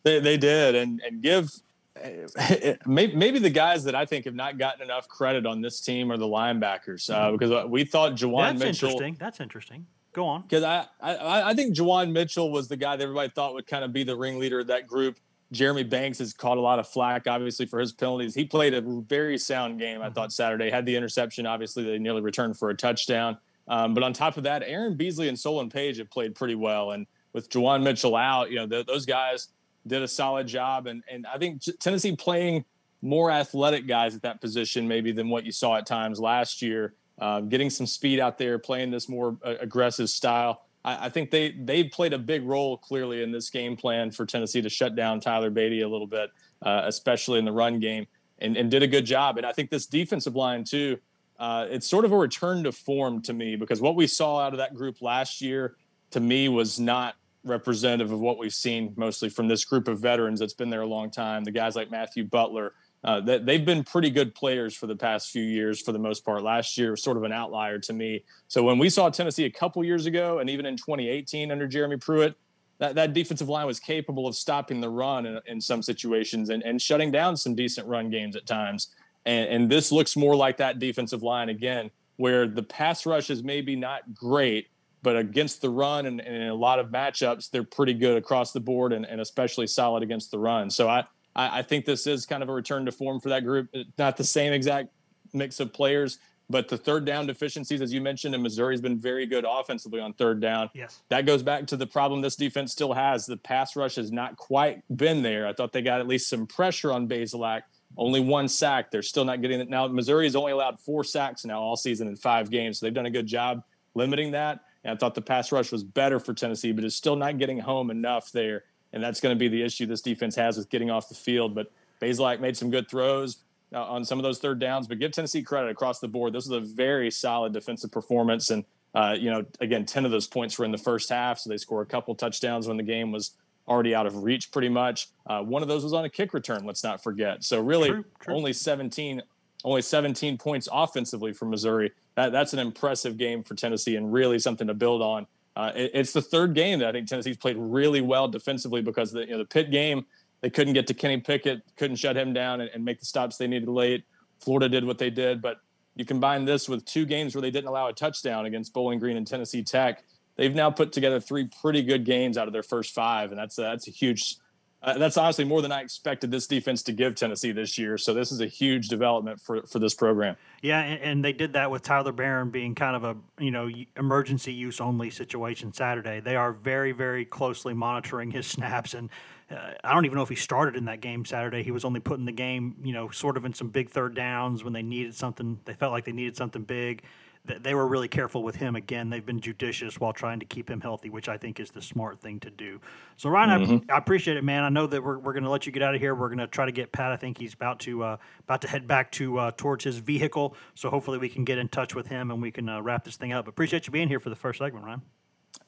[0.02, 1.50] They, they did, and and give
[2.86, 6.16] maybe the guys that I think have not gotten enough credit on this team are
[6.16, 7.36] the linebackers uh, mm-hmm.
[7.36, 8.88] because we thought Juwan That's Mitchell.
[8.90, 9.16] Interesting.
[9.20, 9.86] That's interesting.
[10.12, 10.42] Go on.
[10.42, 13.84] Because I, I I think Juwan Mitchell was the guy that everybody thought would kind
[13.84, 15.18] of be the ringleader of that group.
[15.52, 18.34] Jeremy Banks has caught a lot of flack, obviously, for his penalties.
[18.34, 20.70] He played a very sound game, I thought, Saturday.
[20.70, 23.36] Had the interception, obviously, they nearly returned for a touchdown.
[23.68, 26.92] Um, but on top of that, Aaron Beasley and Solon Page have played pretty well.
[26.92, 29.48] And with Juwan Mitchell out, you know, the, those guys
[29.86, 30.86] did a solid job.
[30.86, 32.64] And, and I think Tennessee playing
[33.02, 36.94] more athletic guys at that position, maybe than what you saw at times last year,
[37.20, 40.64] uh, getting some speed out there, playing this more uh, aggressive style.
[40.84, 44.26] I, I, think they they played a big role clearly in this game plan for
[44.26, 46.30] Tennessee to shut down Tyler Badie a little bit,
[46.62, 48.06] uh, especially in the run game,
[48.38, 49.36] and, and did a good job.
[49.36, 50.98] And I think this defensive line too,
[51.38, 54.52] uh, it's sort of a return to form to me because what we saw out
[54.52, 55.76] of that group last year
[56.10, 57.14] to me was not
[57.44, 60.86] representative of what we've seen mostly from this group of veterans that's been there a
[60.86, 61.44] long time.
[61.44, 65.30] The guys like Matthew Butler, uh, that they've been pretty good players for the past
[65.30, 66.42] few years for the most part.
[66.42, 68.24] Last year was sort of an outlier to me.
[68.48, 71.96] So when we saw Tennessee a couple years ago, and even in 2018 under Jeremy
[71.96, 72.36] Pruitt,
[72.78, 76.62] that, that defensive line was capable of stopping the run in, in some situations and,
[76.62, 78.88] and shutting down some decent run games at times.
[79.24, 83.42] And, and this looks more like that defensive line again, where the pass rush is
[83.42, 84.68] maybe not great,
[85.02, 88.52] but against the run and, and in a lot of matchups, they're pretty good across
[88.52, 90.70] the board and, and especially solid against the run.
[90.70, 93.74] So I, I, think this is kind of a return to form for that group.
[93.98, 94.90] Not the same exact
[95.32, 96.18] mix of players,
[96.50, 100.00] but the third down deficiencies, as you mentioned, in Missouri has been very good offensively
[100.00, 100.68] on third down.
[100.74, 101.00] Yes.
[101.08, 103.24] That goes back to the problem this defense still has.
[103.24, 105.46] The pass rush has not quite been there.
[105.46, 107.62] I thought they got at least some pressure on Bazelak.
[107.96, 108.90] Only one sack.
[108.90, 109.68] They're still not getting it.
[109.68, 112.78] Now, Missouri has only allowed four sacks now all season in five games.
[112.78, 113.62] So they've done a good job
[113.94, 114.60] limiting that.
[114.84, 117.58] And I thought the pass rush was better for Tennessee, but it's still not getting
[117.58, 120.90] home enough there and that's going to be the issue this defense has with getting
[120.90, 121.54] off the field.
[121.54, 123.38] But Bazelak made some good throws
[123.74, 126.32] uh, on some of those third downs, but give Tennessee credit across the board.
[126.32, 130.26] This was a very solid defensive performance, and uh, you know, again, ten of those
[130.26, 133.12] points were in the first half, so they scored a couple touchdowns when the game
[133.12, 133.32] was
[133.68, 135.08] already out of reach, pretty much.
[135.26, 136.64] Uh, one of those was on a kick return.
[136.64, 137.44] Let's not forget.
[137.44, 138.34] So really, true, true.
[138.34, 139.22] only seventeen.
[139.64, 141.92] Only 17 points offensively for Missouri.
[142.16, 145.90] That, that's an impressive game for Tennessee and really something to build on uh, it,
[145.94, 149.32] it's the third game that I think Tennessee's played really well defensively because the you
[149.32, 150.06] know the Pitt game
[150.42, 153.36] they couldn't get to Kenny Pickett, couldn't shut him down and, and make the stops
[153.36, 154.04] they needed late.
[154.40, 155.58] Florida did what they did, but
[155.94, 159.16] you combine this with two games where they didn't allow a touchdown against Bowling Green
[159.16, 160.02] and Tennessee Tech.
[160.36, 163.58] They've now put together three pretty good games out of their first five, and that's
[163.58, 164.36] a, that's a huge.
[164.82, 167.96] Uh, that's honestly more than I expected this defense to give Tennessee this year.
[167.96, 170.36] So this is a huge development for for this program.
[170.60, 173.70] Yeah, and, and, they did that with Tyler Baron being kind of a you know
[173.96, 176.18] emergency use only situation Saturday.
[176.18, 179.08] They are very very closely monitoring his snaps, and
[179.50, 181.62] uh, I don't even know if he started in that game Saturday.
[181.62, 184.16] He was only put in the game you know sort of in some big third
[184.16, 185.60] downs when they needed something.
[185.64, 187.04] They felt like they needed something big
[187.44, 188.76] they were really careful with him.
[188.76, 191.82] Again, they've been judicious while trying to keep him healthy, which I think is the
[191.82, 192.80] smart thing to do.
[193.16, 193.90] So, Ryan, mm-hmm.
[193.90, 194.62] I, I, appreciate it, man.
[194.62, 196.14] I know that we're, we're going to let you get out of here.
[196.14, 197.10] We're going to try to get Pat.
[197.10, 200.54] I think he's about to uh, about to head back to uh, towards his vehicle.
[200.74, 203.16] So, hopefully, we can get in touch with him and we can uh, wrap this
[203.16, 203.48] thing up.
[203.48, 205.02] Appreciate you being here for the first segment, Ryan.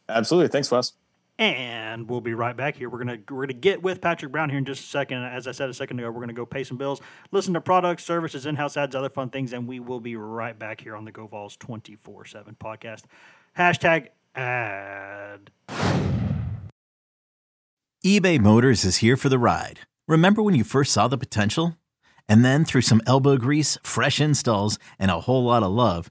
[0.08, 0.48] Absolutely.
[0.48, 0.92] Thanks, Wes.
[1.36, 2.88] And we'll be right back here.
[2.88, 5.24] We're gonna we're gonna get with Patrick Brown here in just a second.
[5.24, 7.00] As I said a second ago, we're gonna go pay some bills,
[7.32, 10.80] listen to products, services, in-house ads, other fun things, and we will be right back
[10.80, 13.02] here on the Go Vols 24/7 podcast.
[13.58, 15.50] Hashtag ad.
[18.06, 19.80] eBay Motors is here for the ride.
[20.06, 21.76] Remember when you first saw the potential?
[22.28, 26.10] And then through some elbow grease, fresh installs, and a whole lot of love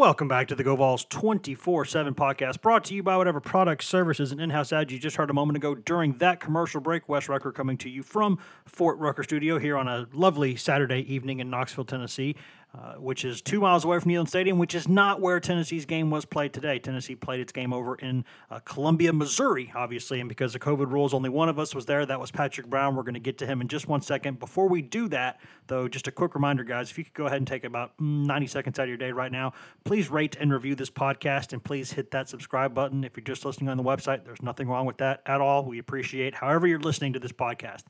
[0.00, 3.86] Welcome back to the Go Vols 24 7 podcast, brought to you by whatever products,
[3.86, 7.06] services, and in house ads you just heard a moment ago during that commercial break.
[7.06, 11.40] Wes Rucker coming to you from Fort Rucker Studio here on a lovely Saturday evening
[11.40, 12.34] in Knoxville, Tennessee.
[12.72, 16.08] Uh, which is two miles away from Neyland Stadium, which is not where Tennessee's game
[16.08, 16.78] was played today.
[16.78, 21.12] Tennessee played its game over in uh, Columbia, Missouri, obviously, and because of COVID rules,
[21.12, 22.06] only one of us was there.
[22.06, 22.94] That was Patrick Brown.
[22.94, 24.38] We're going to get to him in just one second.
[24.38, 27.38] Before we do that, though, just a quick reminder, guys, if you could go ahead
[27.38, 29.52] and take about 90 seconds out of your day right now,
[29.82, 33.02] please rate and review this podcast, and please hit that subscribe button.
[33.02, 35.64] If you're just listening on the website, there's nothing wrong with that at all.
[35.64, 37.82] We appreciate however you're listening to this podcast.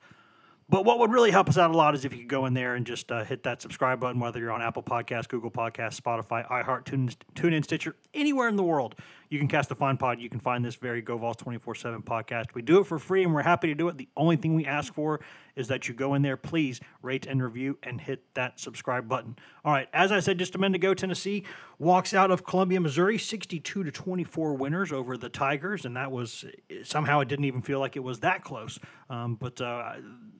[0.70, 2.54] But what would really help us out a lot is if you could go in
[2.54, 6.00] there and just uh, hit that subscribe button, whether you're on Apple Podcasts, Google Podcasts,
[6.00, 8.94] Spotify, iHeart, TuneIn, TuneIn Stitcher, anywhere in the world.
[9.30, 10.20] You can cast the fine pod.
[10.20, 12.52] You can find this very GoVols 24 7 podcast.
[12.52, 13.96] We do it for free and we're happy to do it.
[13.96, 15.20] The only thing we ask for
[15.54, 19.36] is that you go in there, please rate and review and hit that subscribe button.
[19.64, 21.44] All right, as I said just a minute ago, Tennessee
[21.78, 26.44] walks out of Columbia, Missouri, 62 to 24 winners over the Tigers, and that was
[26.82, 28.78] somehow it didn't even feel like it was that close.
[29.08, 29.94] Um, but uh,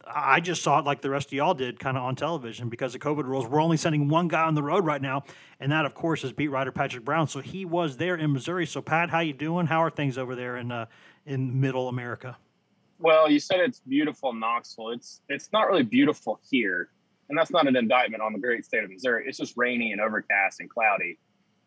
[0.06, 2.94] I just saw it like the rest of y'all did, kind of on television because
[2.94, 3.46] of COVID rules.
[3.46, 5.24] We're only sending one guy on the road right now,
[5.58, 7.26] and that, of course, is beat writer Patrick Brown.
[7.26, 8.66] So he was there in Missouri.
[8.66, 9.66] So Pat, how you doing?
[9.66, 10.86] How are things over there in uh,
[11.26, 12.36] in Middle America?
[12.98, 14.90] Well, you said it's beautiful in Knoxville.
[14.90, 16.90] It's it's not really beautiful here,
[17.28, 19.24] and that's not an indictment on the great state of Missouri.
[19.26, 21.18] It's just rainy and overcast and cloudy.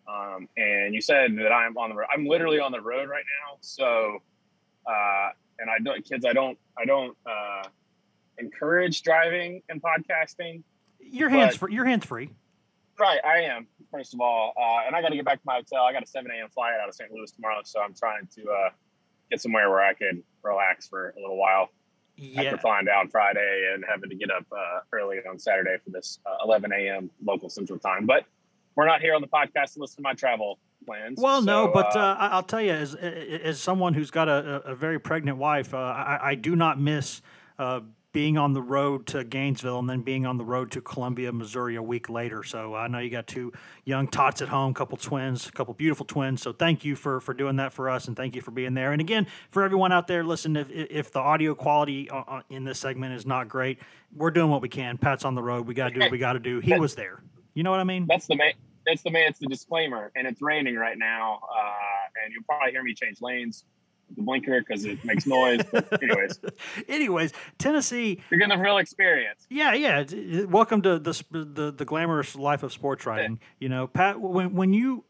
[0.08, 2.08] Um, and you said that I'm on the road.
[2.14, 3.58] I'm literally on the road right now.
[3.62, 4.22] So,
[4.86, 7.68] uh, and I don't, kids, I don't, I don't uh,
[8.38, 10.64] encourage driving and podcasting.
[11.00, 11.74] Your hands free.
[11.74, 12.30] Your hands free.
[13.00, 13.68] Right, I am.
[13.94, 15.84] First of all, uh, and I got to get back to my hotel.
[15.84, 16.50] I got a 7 a.m.
[16.50, 17.12] flight out of St.
[17.12, 18.70] Louis tomorrow, so I'm trying to uh,
[19.30, 21.70] get somewhere where I can relax for a little while.
[22.16, 22.42] Yeah.
[22.42, 26.20] After flying down Friday and having to get up uh, early on Saturday for this
[26.26, 27.12] uh, 11 a.m.
[27.24, 28.26] local Central Time, but
[28.76, 31.20] we're not here on the podcast to listen to my travel plans.
[31.20, 34.62] Well, so, no, but uh, uh, I'll tell you, as as someone who's got a,
[34.66, 37.22] a very pregnant wife, uh, I, I, do not miss
[37.58, 37.82] uh,
[38.14, 41.76] being on the road to Gainesville and then being on the road to Columbia, Missouri
[41.76, 42.44] a week later.
[42.44, 43.52] So I know you got two
[43.86, 46.42] young tots at home, couple twins, a couple beautiful twins.
[46.42, 48.92] So thank you for for doing that for us, and thank you for being there.
[48.92, 52.64] And again, for everyone out there, listen, if if the audio quality uh, uh, in
[52.64, 53.80] this segment is not great,
[54.16, 54.98] we're doing what we can.
[54.98, 55.68] Pat's on the road.
[55.68, 56.60] We got to do what we got to do.
[56.60, 57.24] He was there.
[57.56, 58.06] You know what I mean?
[58.08, 58.54] That's the main.
[58.86, 59.28] That's the main.
[59.28, 63.22] It's the disclaimer, and it's raining right now, uh, and you'll probably hear me change
[63.22, 63.66] lanes
[64.16, 65.62] the blinker because it makes noise.
[66.02, 66.40] anyways,
[66.88, 68.22] anyways, Tennessee.
[68.30, 69.46] You're getting the real experience.
[69.50, 70.46] Yeah, yeah.
[70.46, 73.40] Welcome to the the, the glamorous life of sports writing.
[73.60, 75.04] You know, Pat, when when you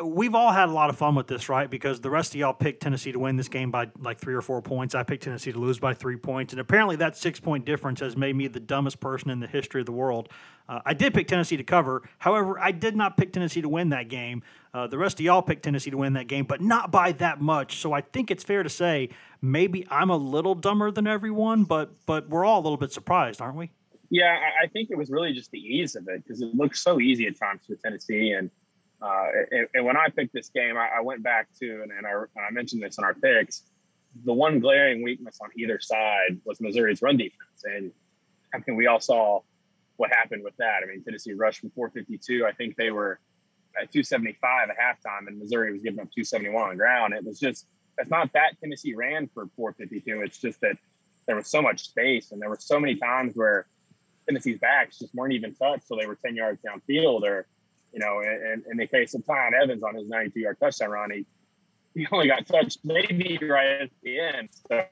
[0.00, 1.68] we've all had a lot of fun with this, right?
[1.68, 4.40] Because the rest of y'all picked Tennessee to win this game by like three or
[4.40, 4.94] four points.
[4.94, 6.52] I picked Tennessee to lose by three points.
[6.52, 9.80] And apparently that six point difference has made me the dumbest person in the history
[9.80, 10.30] of the world.
[10.68, 12.02] Uh, I did pick Tennessee to cover.
[12.18, 14.42] However, I did not pick Tennessee to win that game.
[14.72, 17.42] Uh, the rest of y'all picked Tennessee to win that game, but not by that
[17.42, 17.78] much.
[17.78, 19.10] So I think it's fair to say
[19.42, 23.42] maybe I'm a little dumber than everyone, but but we're all a little bit surprised,
[23.42, 23.70] aren't we?
[24.08, 27.00] Yeah, I think it was really just the ease of it because it looked so
[27.00, 28.50] easy at times for Tennessee and–
[29.02, 32.06] uh, and, and, when I picked this game, I, I went back to, and, and,
[32.06, 33.62] I, and, I, mentioned this in our picks,
[34.24, 37.64] the one glaring weakness on either side was Missouri's run defense.
[37.64, 37.90] And
[38.54, 39.40] I mean, we all saw
[39.96, 40.80] what happened with that.
[40.84, 42.46] I mean, Tennessee rushed from 452.
[42.46, 43.18] I think they were
[43.80, 47.14] at 275 at halftime, and Missouri was giving up 271 on the ground.
[47.14, 47.66] It was just,
[47.98, 50.22] it's not that Tennessee ran for 452.
[50.22, 50.76] It's just that
[51.26, 53.66] there was so much space, and there were so many times where
[54.28, 57.46] Tennessee's backs just weren't even touched, so they were 10 yards downfield or
[57.92, 61.10] you know, and in the case of Tiyon Evans on his 92 yard touchdown run,
[61.10, 61.26] he,
[61.94, 64.48] he only got touched maybe right at the end.
[64.68, 64.84] So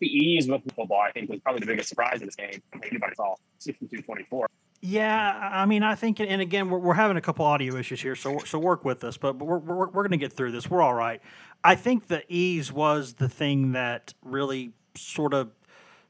[0.00, 2.62] the ease with football, I think, was probably the biggest surprise in this game.
[2.74, 4.48] Anybody saw 62 24.
[4.80, 8.14] Yeah, I mean, I think, and again, we're, we're having a couple audio issues here,
[8.14, 10.70] so so work with us, but, but we're, we're, we're going to get through this.
[10.70, 11.20] We're all right.
[11.64, 15.50] I think the ease was the thing that really sort of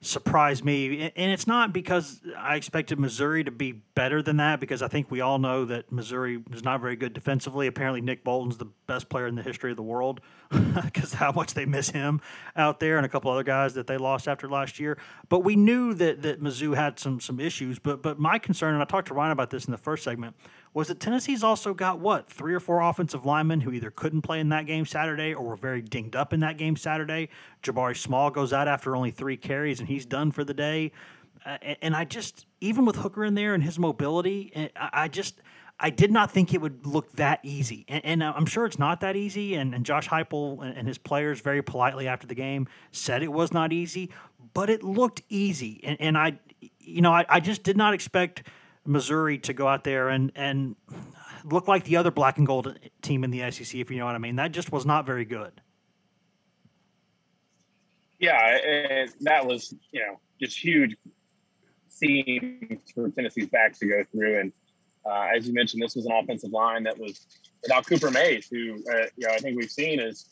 [0.01, 1.13] surprised me.
[1.17, 5.11] And it's not because I expected Missouri to be better than that, because I think
[5.11, 7.67] we all know that Missouri is not very good defensively.
[7.67, 10.21] Apparently, Nick Bolton's the best player in the history of the world
[10.85, 12.21] because how much they miss him
[12.55, 14.99] out there and a couple other guys that they lost after last year.
[15.29, 17.79] But we knew that, that Mizzou had some, some issues.
[17.81, 20.37] But, but my concern, and I talked to Ryan about this in the first segment,
[20.75, 24.41] was that Tennessee's also got what three or four offensive linemen who either couldn't play
[24.41, 27.29] in that game Saturday or were very dinged up in that game Saturday.
[27.63, 30.93] Jabari Small goes out after only three carries and he's done for the day.
[31.45, 35.41] Uh, and I just even with Hooker in there and his mobility, eh, I just
[35.81, 37.85] I did not think it would look that easy.
[37.89, 39.55] And, and I'm sure it's not that easy.
[39.55, 43.33] And, and Josh Heupel and, and, his players very politely after the game said it
[43.33, 44.11] was not easy,
[44.55, 45.81] but it looked easy.
[45.85, 46.41] And, and I,
[46.81, 48.43] you know, I, I just did not expect
[48.89, 50.75] Missouri to go out there and and
[51.45, 54.15] look like the other black and gold team in the SEC, if you know what
[54.15, 54.37] I mean.
[54.37, 55.61] That just was not very good.
[58.19, 60.97] Yeah, that was you know just huge
[61.89, 64.53] seams for Tennessee's backs to go through, and
[65.07, 67.27] uh, as you mentioned, this was an offensive line that was
[67.63, 70.31] without Cooper Mays, who uh, you know I think we've seen is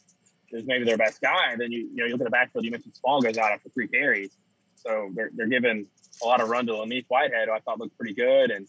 [0.53, 1.53] is maybe their best guy.
[1.53, 2.65] And then you you know you look at the backfield.
[2.65, 4.37] You mentioned Small goes out after three carries,
[4.75, 5.87] so they're they're giving
[6.23, 8.51] a lot of run to Len'Neth Whitehead, who I thought looked pretty good.
[8.51, 8.67] And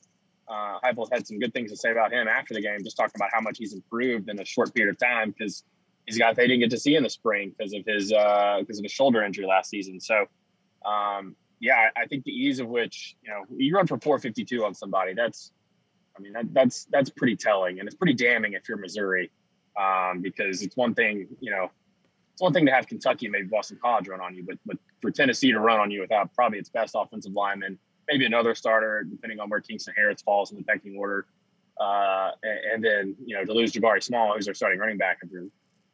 [0.47, 0.79] uh,
[1.11, 3.41] had some good things to say about him after the game, just talking about how
[3.41, 5.63] much he's improved in a short period of time because
[6.05, 8.57] he's a guy they didn't get to see in the spring because of his uh,
[8.59, 9.99] because of his shoulder injury last season.
[9.99, 10.25] So,
[10.85, 14.73] um, yeah, I think the ease of which you know you run for 452 on
[14.73, 15.51] somebody that's
[16.17, 19.31] I mean that, that's that's pretty telling and it's pretty damning if you're Missouri
[19.79, 21.71] um, because it's one thing you know
[22.38, 24.77] it's one thing to have Kentucky and maybe Boston College run on you, but but
[25.01, 29.03] for Tennessee to run on you without probably its best offensive lineman, maybe another starter
[29.09, 31.25] depending on where Kingston Harris falls in the pecking order,
[31.81, 35.17] uh, and, and, then you know to lose Jabari Small, who's their starting running back
[35.23, 35.47] after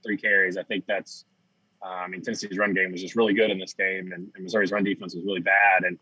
[0.03, 1.23] three carries, I think that's
[1.81, 4.45] uh, I mean, Tennessee's run game was just really good in this game, and, and
[4.45, 5.97] Missouri's run defense was really bad, and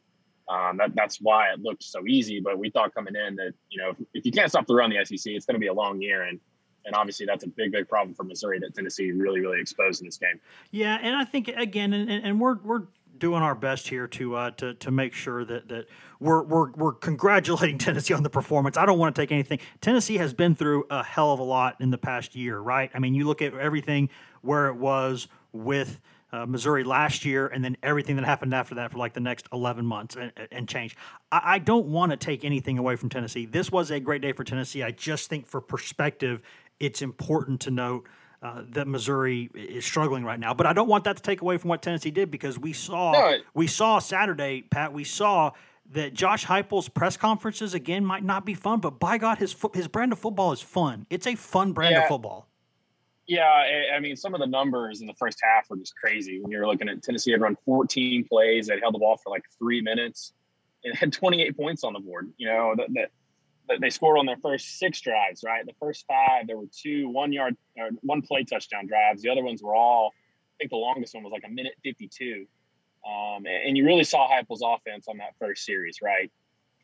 [0.49, 2.39] um, that, that's why it looked so easy.
[2.39, 4.89] But we thought coming in that you know if, if you can't stop the run
[4.89, 6.39] the SEC, it's going to be a long year, and
[6.85, 10.07] and obviously that's a big, big problem for Missouri that Tennessee really, really exposed in
[10.07, 10.39] this game.
[10.71, 12.83] Yeah, and I think again, and, and we're we're
[13.17, 15.85] doing our best here to uh, to to make sure that that
[16.19, 18.77] we're we're we're congratulating Tennessee on the performance.
[18.77, 19.59] I don't want to take anything.
[19.79, 22.91] Tennessee has been through a hell of a lot in the past year, right?
[22.93, 24.09] I mean, you look at everything
[24.41, 26.01] where it was with
[26.33, 29.47] uh, Missouri last year, and then everything that happened after that for like the next
[29.51, 30.95] 11 months and, and change.
[31.31, 33.45] I, I don't want to take anything away from Tennessee.
[33.45, 34.81] This was a great day for Tennessee.
[34.81, 36.41] I just think for perspective,
[36.81, 38.07] it's important to note.
[38.43, 41.57] Uh, that Missouri is struggling right now, but I don't want that to take away
[41.57, 43.37] from what Tennessee did because we saw no.
[43.53, 44.93] we saw Saturday, Pat.
[44.93, 45.51] We saw
[45.91, 49.87] that Josh Heupel's press conferences again might not be fun, but by God, his his
[49.87, 51.05] brand of football is fun.
[51.11, 52.01] It's a fun brand yeah.
[52.01, 52.47] of football.
[53.27, 53.63] Yeah,
[53.95, 56.41] I mean, some of the numbers in the first half were just crazy.
[56.41, 59.45] When you're looking at Tennessee had run 14 plays, they held the ball for like
[59.57, 60.33] three minutes,
[60.83, 62.31] and had 28 points on the board.
[62.37, 63.11] You know that, that
[63.79, 65.43] they scored on their first six drives.
[65.43, 69.21] Right, the first five there were two one yard or one play touchdown drives.
[69.21, 70.11] The other ones were all.
[70.13, 72.45] I think the longest one was like a minute 52.
[73.03, 76.31] Um, and you really saw Heupel's offense on that first series, right?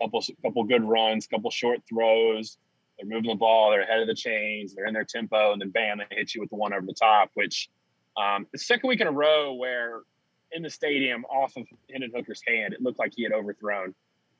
[0.02, 2.58] Couple couple good runs, couple short throws
[2.98, 5.70] they're moving the ball, they're ahead of the chains, they're in their tempo, and then
[5.70, 7.70] bam, they hit you with the one over the top, which
[8.18, 10.02] um, the second week in a row where
[10.52, 13.94] in the stadium off of Hendon Hooker's hand, it looked like he had overthrown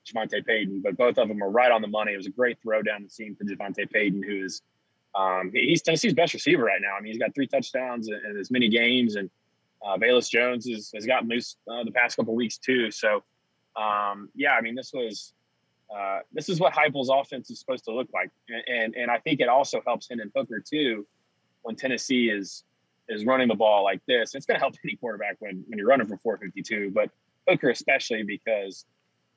[0.08, 2.14] JaVonta Payton, but both of them are right on the money.
[2.14, 4.62] It was a great throw down the seam for JaVonta Payton, who is
[5.16, 6.96] um, he's Tennessee's best receiver right now.
[6.98, 9.30] I mean, he's got three touchdowns in, in as many games, and
[9.86, 12.92] uh, Velus Jones is, has gotten loose uh, the past couple weeks too.
[12.92, 13.24] So,
[13.76, 15.34] um, yeah, I mean, this was
[15.96, 19.20] uh, this is what Heupel's offense is supposed to look like, and, and, and I
[19.20, 21.06] think it also helps Hendon Hooker too
[21.64, 22.64] when Tennessee is
[23.10, 24.36] is running the ball like this.
[24.36, 27.10] It's going to help any quarterback when when you're running for 452, but
[27.48, 28.86] Hooker especially because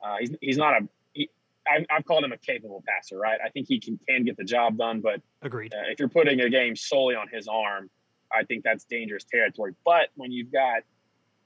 [0.02, 1.30] uh, he's he's not a he,
[1.66, 3.38] I, I've called him a capable passer, right?
[3.44, 5.74] I think he can can get the job done, but agreed.
[5.74, 7.90] Uh, if you're putting a game solely on his arm,
[8.32, 9.74] I think that's dangerous territory.
[9.84, 10.82] But when you've got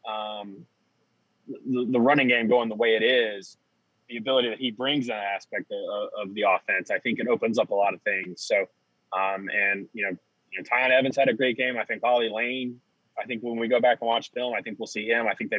[0.08, 0.66] um,
[1.48, 3.56] the, the running game going the way it is,
[4.08, 7.58] the ability that he brings that aspect of, of, the offense, I think it opens
[7.58, 8.42] up a lot of things.
[8.42, 8.66] So,
[9.12, 10.16] um, and you know,
[10.52, 11.76] you know, Tiyon Evans had a great game.
[11.78, 12.80] I think Ollie Lane.
[13.18, 15.28] I think when we go back and watch film, I think we'll see him.
[15.28, 15.58] I think they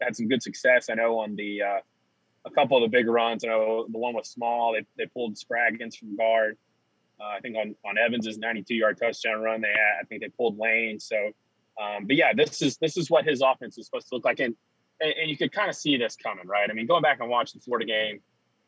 [0.00, 0.88] had some good success.
[0.88, 1.78] I know on the uh,
[2.46, 3.44] a couple of the big runs.
[3.44, 4.72] I know the one was small.
[4.74, 6.56] They, they pulled Spraggins from guard.
[7.20, 10.28] Uh, I think on on Evans's 92 yard touchdown run, they had, I think they
[10.28, 10.98] pulled Lane.
[10.98, 11.16] So,
[11.80, 14.40] um, but yeah, this is this is what his offense is supposed to look like.
[14.40, 14.54] And
[15.00, 16.68] and, and you could kind of see this coming, right?
[16.68, 18.20] I mean, going back and watching the Florida game,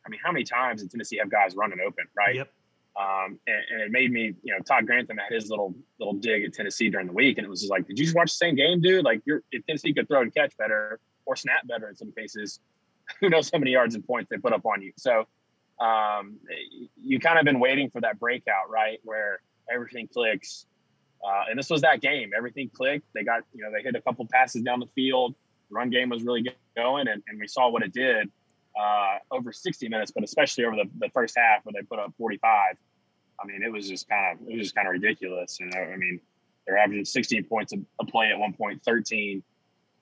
[0.04, 2.36] I mean, how many times did Tennessee have guys running open, right?
[2.36, 2.52] Yep.
[2.98, 6.44] Um, and, and, it made me, you know, Todd Grantham had his little little dig
[6.44, 8.36] at Tennessee during the week, and it was just like, did you just watch the
[8.36, 9.04] same game, dude?
[9.04, 12.60] Like, you're, if Tennessee could throw and catch better or snap better in some cases,
[13.20, 14.92] who knows how many yards and points they put up on you?
[14.96, 15.26] So,
[15.80, 16.36] um,
[17.02, 19.40] you kind of been waiting for that breakout, right, where
[19.70, 20.66] everything clicks.
[21.24, 22.30] Uh, and this was that game.
[22.36, 23.06] Everything clicked.
[23.14, 25.34] They got, you know, they hit a couple passes down the field
[25.70, 26.46] run game was really
[26.76, 28.30] going, and, and we saw what it did
[28.78, 32.12] uh, over 60 minutes, but especially over the, the first half where they put up
[32.18, 32.76] 45.
[33.38, 35.58] I mean, it was just kind of it was just kind of ridiculous.
[35.60, 36.20] And I mean,
[36.66, 39.42] they're averaging 16 points a, a play at one point, 13.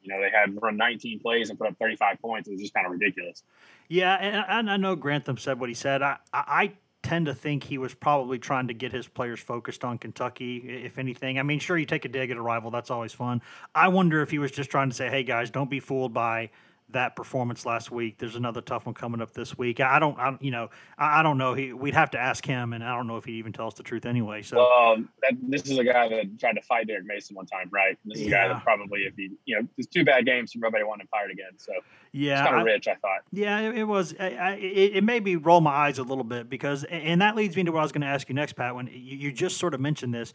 [0.04, 2.48] You know, they had run 19 plays and put up 35 points.
[2.48, 3.42] It was just kind of ridiculous.
[3.88, 6.02] Yeah, and, I know Grantham said what he said.
[6.02, 9.98] I, I tend to think he was probably trying to get his players focused on
[9.98, 11.38] Kentucky, if anything.
[11.38, 13.42] I mean, sure, you take a dig at a rival, that's always fun.
[13.74, 16.50] I wonder if he was just trying to say, hey, guys, don't be fooled by
[16.90, 18.18] that performance last week.
[18.18, 19.80] There's another tough one coming up this week.
[19.80, 21.54] I don't, I, you know, I, I, don't know.
[21.54, 23.74] He, we'd have to ask him, and I don't know if he'd even tell us
[23.74, 24.42] the truth anyway.
[24.42, 27.68] So, well, that, this is a guy that tried to fight Derek Mason one time,
[27.72, 27.98] right?
[28.04, 28.44] This is yeah.
[28.44, 31.02] a guy that probably, if he, you know, there's two bad games, from nobody wanted
[31.02, 31.52] him fired again.
[31.56, 31.72] So,
[32.12, 33.22] yeah, kind of rich, I thought.
[33.32, 34.14] Yeah, it, it was.
[34.18, 37.56] I, it, it, made me roll my eyes a little bit because, and that leads
[37.56, 38.74] me to what I was going to ask you next, Pat.
[38.74, 40.32] When you, you just sort of mentioned this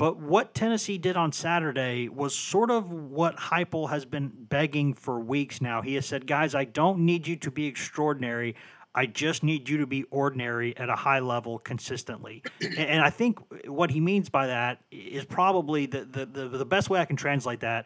[0.00, 5.20] but what Tennessee did on Saturday was sort of what Heupel has been begging for
[5.20, 5.82] weeks now.
[5.82, 8.56] He has said, guys, I don't need you to be extraordinary.
[8.94, 12.42] I just need you to be ordinary at a high level consistently.
[12.78, 16.88] and I think what he means by that is probably the, the, the, the best
[16.88, 17.84] way I can translate that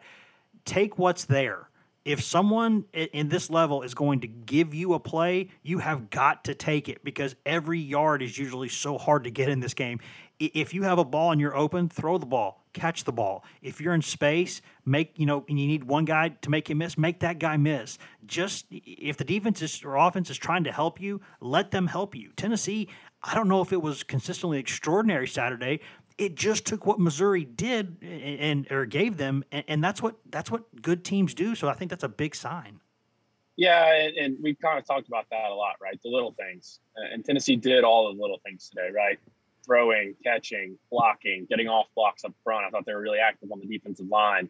[0.63, 1.69] take what's there
[2.05, 6.45] if someone in this level is going to give you a play, you have got
[6.45, 9.99] to take it because every yard is usually so hard to get in this game.
[10.39, 13.43] If you have a ball and you're open, throw the ball, catch the ball.
[13.61, 16.75] If you're in space, make, you know, and you need one guy to make you
[16.75, 17.97] miss, make that guy miss.
[18.25, 22.15] Just if the defense is, or offense is trying to help you, let them help
[22.15, 22.31] you.
[22.35, 22.89] Tennessee,
[23.23, 25.79] I don't know if it was consistently extraordinary Saturday,
[26.17, 30.15] it just took what Missouri did and, and or gave them, and, and, that's what
[30.29, 31.55] that's what good teams do.
[31.55, 32.79] So I think that's a big sign.
[33.57, 35.99] Yeah, and, and we've kind of talked about that a lot, right?
[36.03, 39.19] The little things, and Tennessee did all the little things today, right?
[39.65, 42.65] Throwing, catching, blocking, getting off blocks up front.
[42.65, 44.49] I thought they were really active on the defensive line.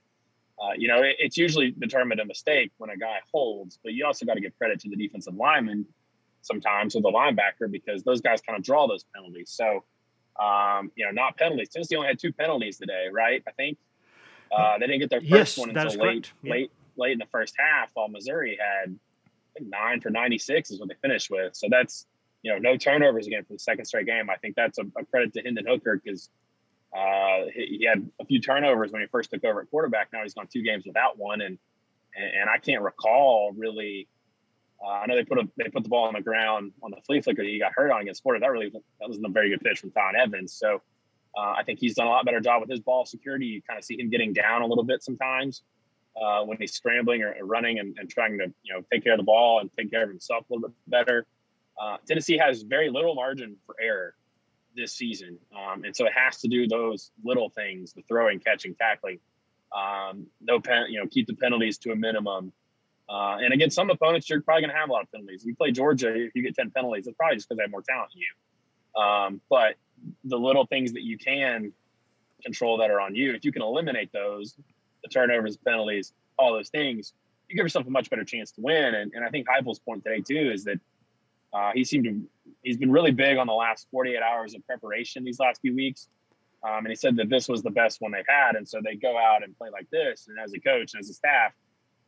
[0.61, 4.05] Uh, you know, it, it's usually determined a mistake when a guy holds, but you
[4.05, 5.85] also got to give credit to the defensive lineman
[6.41, 9.49] sometimes or the linebacker because those guys kind of draw those penalties.
[9.49, 9.83] So
[10.39, 11.69] um, you know, not penalties.
[11.69, 13.41] Tennessee only had two penalties today, right?
[13.47, 13.77] I think
[14.55, 17.55] uh, they didn't get their first yes, one until late, late, late in the first
[17.57, 17.91] half.
[17.93, 18.97] While Missouri had
[19.61, 21.55] nine for ninety six is what they finished with.
[21.55, 22.05] So that's
[22.45, 24.29] you know no turnovers again for the second straight game.
[24.29, 26.29] I think that's a, a credit to Hendon Hooker because
[26.95, 30.09] uh, he, he, had a few turnovers when he first took over at quarterback.
[30.13, 31.57] Now he's gone two games without one, and
[32.15, 34.07] and, and I can't recall really
[34.79, 36.97] uh, I know they put a, they put the ball on the ground on the
[37.07, 38.45] flea flicker that he got hurt on against Florida.
[38.45, 40.53] That really that wasn't a very good pitch from Tiyon Evans.
[40.53, 40.83] So
[41.35, 43.47] uh, I think he's done a lot better job with his ball security.
[43.47, 45.63] You kind of see him getting down a little bit sometimes
[46.21, 49.13] uh, when he's scrambling or, or running and, and, trying to you know take care
[49.13, 51.25] of the ball and take care of himself a little bit better.
[51.81, 54.15] Uh, Tennessee has very little margin for error
[54.75, 58.75] this season, um, and so it has to do those little things: the throwing, catching,
[58.75, 59.19] tackling.
[59.75, 62.53] Um, no pen, you know, keep the penalties to a minimum.
[63.07, 65.41] Uh, and against some opponents, you're probably going to have a lot of penalties.
[65.41, 67.71] If you play Georgia, if you get 10 penalties, it's probably just because they have
[67.71, 69.01] more talent than you.
[69.01, 69.75] Um, but
[70.23, 71.71] the little things that you can
[72.43, 74.55] control that are on you, if you can eliminate those,
[75.03, 77.13] the turnovers, penalties, all those things,
[77.47, 78.95] you give yourself a much better chance to win.
[78.95, 80.79] And, and I think Heupel's point today too is that
[81.55, 82.21] uh, he seemed to
[82.63, 86.09] he's been really big on the last 48 hours of preparation these last few weeks.
[86.67, 88.55] Um, and he said that this was the best one they've had.
[88.55, 90.27] And so they go out and play like this.
[90.27, 91.53] And as a coach as a staff,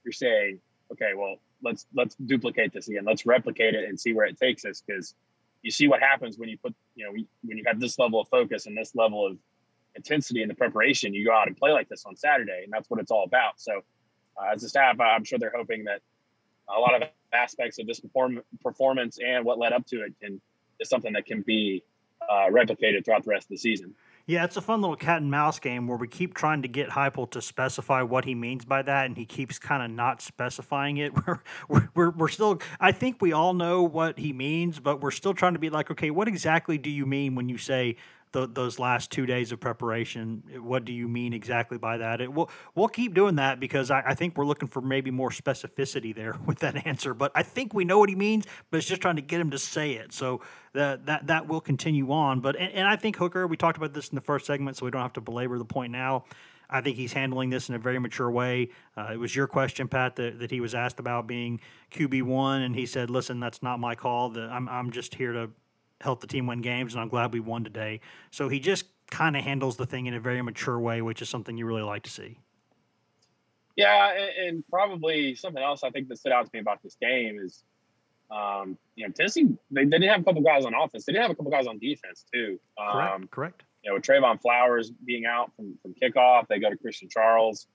[0.03, 0.59] you're saying,
[0.91, 3.05] okay, well, let's let's duplicate this again.
[3.05, 5.15] Let's replicate it and see where it takes us because
[5.61, 8.27] you see what happens when you put you know when you have this level of
[8.27, 9.37] focus and this level of
[9.95, 11.13] intensity in the preparation.
[11.13, 13.59] You go out and play like this on Saturday, and that's what it's all about.
[13.59, 13.81] So,
[14.41, 16.01] uh, as a staff, I'm sure they're hoping that
[16.75, 20.41] a lot of aspects of this perform- performance and what led up to it can
[20.79, 21.83] is something that can be
[22.29, 23.93] uh, replicated throughout the rest of the season.
[24.25, 26.89] Yeah, it's a fun little cat and mouse game where we keep trying to get
[26.89, 30.97] Heupel to specify what he means by that, and he keeps kind of not specifying
[30.97, 31.13] it.
[31.69, 35.33] We're, we're, we're still, I think we all know what he means, but we're still
[35.33, 37.95] trying to be like, okay, what exactly do you mean when you say
[38.31, 40.43] those last two days of preparation.
[40.59, 42.21] What do you mean exactly by that?
[42.21, 45.29] It, we'll we'll keep doing that because I, I, think we're looking for maybe more
[45.29, 47.13] specificity there with that answer.
[47.13, 49.51] But I think we know what he means, but it's just trying to get him
[49.51, 50.13] to say it.
[50.13, 50.41] So
[50.73, 52.39] that that that will continue on.
[52.39, 54.85] But and, and I think Hooker, we talked about this in the first segment, so
[54.85, 56.25] we don't have to belabor the point now.
[56.69, 58.69] I think he's handling this in a very mature way.
[58.97, 61.61] Uh, it was your question, Pat, that, that he was asked about being
[61.91, 64.29] QB one, and he said, "Listen, that's not my call.
[64.29, 65.49] The, I'm I'm just here to
[66.01, 68.01] help the team win games, and I'm glad we won today.
[68.31, 71.29] So he just kind of handles the thing in a very mature way, which is
[71.29, 72.39] something you really like to see.
[73.75, 76.97] Yeah, and, and probably something else I think that stood out to me about this
[76.99, 77.63] game is,
[78.31, 81.05] um, you know, Tennessee they, they didn't have a couple guys on offense.
[81.05, 82.59] They didn't have a couple guys on defense too.
[82.77, 83.31] Um, correct.
[83.31, 83.63] Correct.
[83.83, 87.67] You know, with Trevon Flowers being out from from kickoff, they go to Christian Charles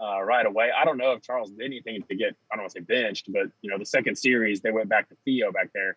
[0.00, 0.70] uh, right away.
[0.76, 3.32] I don't know if Charles did anything to get I don't want to say benched,
[3.32, 5.96] but you know, the second series they went back to Theo back there.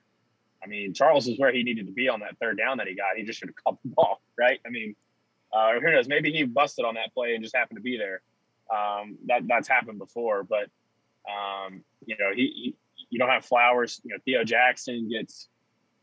[0.66, 2.96] I mean, Charles is where he needed to be on that third down that he
[2.96, 3.18] got.
[3.18, 4.60] He just should have caught the ball, right?
[4.66, 4.96] I mean,
[5.54, 6.08] uh, who knows?
[6.08, 8.22] Maybe he busted on that play and just happened to be there.
[8.76, 10.70] Um, that that's happened before, but
[11.30, 14.02] um, you know, he, he, you don't have Flowers.
[14.04, 15.50] You know, Theo Jackson gets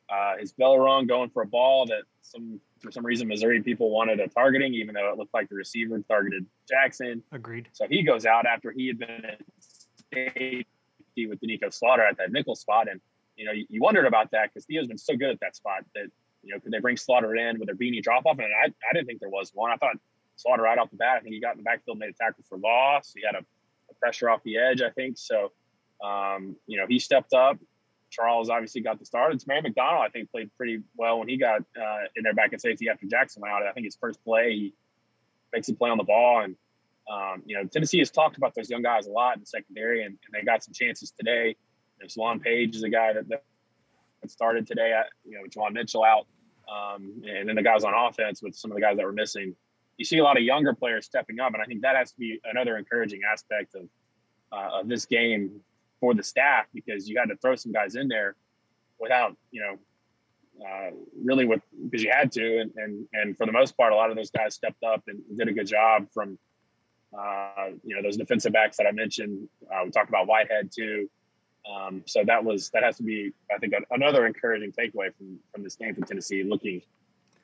[0.08, 3.90] uh, his bell rung going for a ball that some for some reason Missouri people
[3.90, 7.22] wanted a targeting, even though it looked like the receiver targeted Jackson.
[7.32, 7.68] Agreed.
[7.72, 9.36] So he goes out after he had been in
[10.12, 13.00] safety with Doneiko Slaughter at that nickel spot, and
[13.42, 15.84] you know, you, you wondered about that because Theo's been so good at that spot
[15.96, 16.06] that,
[16.44, 18.38] you know, could they bring Slaughter in with their beanie drop off?
[18.38, 19.72] And I, I didn't think there was one.
[19.72, 19.96] I thought
[20.36, 22.44] Slaughter right off the bat, I think he got in the backfield, made a tackle
[22.48, 23.12] for loss.
[23.16, 23.44] He had a,
[23.90, 25.18] a pressure off the edge, I think.
[25.18, 25.50] So,
[26.04, 27.58] um, you know, he stepped up.
[28.10, 29.34] Charles obviously got the start.
[29.34, 32.60] Tamarion McDonald, I think, played pretty well when he got uh, in there back in
[32.60, 33.66] safety after Jackson went out.
[33.66, 34.74] I think his first play, he
[35.52, 36.42] makes a play on the ball.
[36.42, 36.54] And,
[37.12, 40.16] um, you know, Tennessee has talked about those young guys a lot in secondary, and,
[40.26, 41.56] and they got some chances today.
[42.08, 43.42] Solon Page is a guy that, that
[44.28, 44.92] started today.
[44.92, 46.26] At, you know, Juwan Mitchell out,
[46.72, 49.54] um, and then the guys on offense with some of the guys that were missing.
[49.98, 52.18] You see a lot of younger players stepping up, and I think that has to
[52.18, 53.88] be another encouraging aspect of
[54.52, 55.60] uh, of this game
[56.00, 58.34] for the staff because you had to throw some guys in there
[58.98, 59.78] without, you know,
[60.66, 60.90] uh,
[61.24, 64.10] really with because you had to, and, and and for the most part, a lot
[64.10, 66.06] of those guys stepped up and did a good job.
[66.12, 66.38] From
[67.18, 71.08] uh, you know those defensive backs that I mentioned, uh, we talked about Whitehead too.
[71.70, 75.62] Um, so that was that has to be, I think, another encouraging takeaway from from
[75.62, 76.82] this game for Tennessee, looking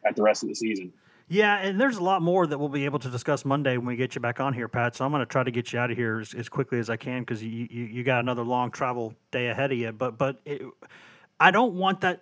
[0.04, 0.92] at the rest of the season.
[1.30, 3.96] Yeah, and there's a lot more that we'll be able to discuss Monday when we
[3.96, 4.96] get you back on here, Pat.
[4.96, 6.88] So I'm going to try to get you out of here as, as quickly as
[6.88, 9.92] I can because you, you, you got another long travel day ahead of you.
[9.92, 10.62] But but it,
[11.38, 12.20] I don't want that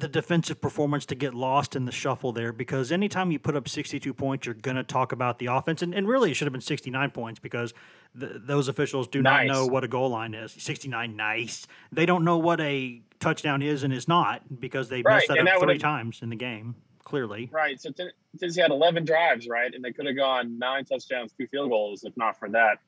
[0.00, 3.68] the defensive performance to get lost in the shuffle there because anytime you put up
[3.68, 5.82] 62 points, you're going to talk about the offense.
[5.82, 7.74] And, and really, it should have been 69 points because
[8.14, 9.46] the, those officials do nice.
[9.46, 10.52] not know what a goal line is.
[10.52, 11.66] 69, nice.
[11.92, 15.16] They don't know what a touchdown is and is not because they right.
[15.16, 17.48] messed that and up that three times in the game clearly.
[17.50, 17.80] Right.
[17.80, 17.90] So
[18.38, 19.74] Tennessee had 11 drives, right?
[19.74, 22.78] And they could have gone nine touchdowns, two field goals if not for that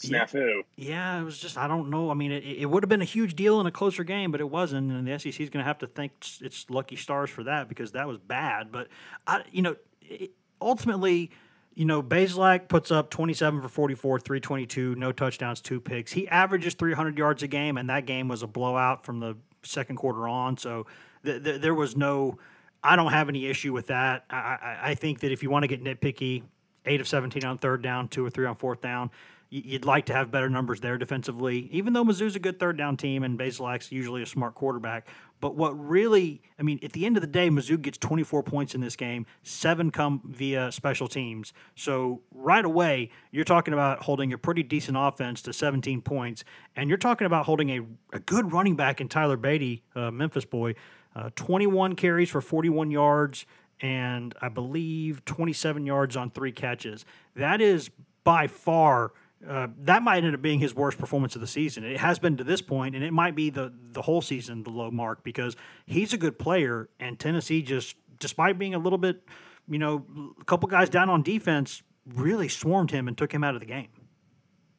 [0.00, 0.62] snafu.
[0.76, 2.10] Yeah, yeah it was just, I don't know.
[2.10, 4.40] I mean, it, it would have been a huge deal in a closer game, but
[4.40, 4.90] it wasn't.
[4.90, 7.92] And the SEC is going to have to thank its lucky stars for that because
[7.92, 8.72] that was bad.
[8.72, 8.88] But,
[9.26, 11.30] I, you know, it, ultimately,
[11.74, 16.12] you know, Bazelak puts up 27 for 44, 322, no touchdowns, two picks.
[16.12, 19.96] He averages 300 yards a game, and that game was a blowout from the second
[19.96, 20.56] quarter on.
[20.56, 20.86] So
[21.24, 22.38] th- th- there was no
[22.84, 24.26] I don't have any issue with that.
[24.28, 26.42] I, I, I think that if you want to get nitpicky,
[26.84, 29.10] eight of 17 on third down, two or three on fourth down,
[29.54, 32.96] you'd like to have better numbers there defensively, even though Mizzou's a good third down
[32.96, 35.06] team and Bazelak's usually a smart quarterback.
[35.40, 38.74] But what really, I mean, at the end of the day, Mizzou gets 24 points
[38.74, 41.52] in this game, seven come via special teams.
[41.76, 46.42] So right away, you're talking about holding a pretty decent offense to 17 points,
[46.74, 47.80] and you're talking about holding a,
[48.12, 50.74] a good running back in Tyler Badie, uh, Memphis boy,
[51.14, 53.46] uh, 21 carries for 41 yards,
[53.80, 57.04] and I believe 27 yards on three catches.
[57.36, 57.90] That is
[58.24, 59.12] by far.
[59.48, 61.84] Uh, that might end up being his worst performance of the season.
[61.84, 64.70] It has been to this point, and it might be the the whole season the
[64.70, 69.22] low mark because he's a good player, and Tennessee just, despite being a little bit,
[69.68, 70.04] you know,
[70.40, 73.66] a couple guys down on defense, really swarmed him and took him out of the
[73.66, 73.88] game.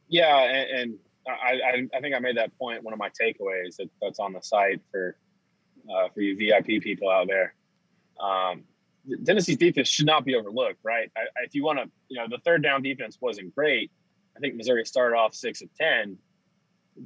[0.07, 3.89] Yeah, and, and I, I, think I made that point one of my takeaways that,
[4.01, 5.17] that's on the site for
[5.89, 7.53] uh, for you VIP people out there.
[8.19, 8.63] Um,
[9.25, 11.11] Tennessee's defense should not be overlooked, right?
[11.15, 13.91] I, I, if you want to, you know, the third down defense wasn't great.
[14.35, 16.17] I think Missouri started off six of 10,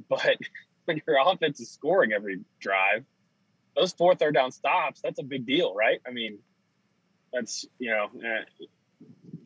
[0.08, 0.36] but
[0.84, 3.04] when your offense is scoring every drive,
[3.76, 6.00] those four third down stops, that's a big deal, right?
[6.06, 6.38] I mean,
[7.32, 8.66] that's, you know, eh,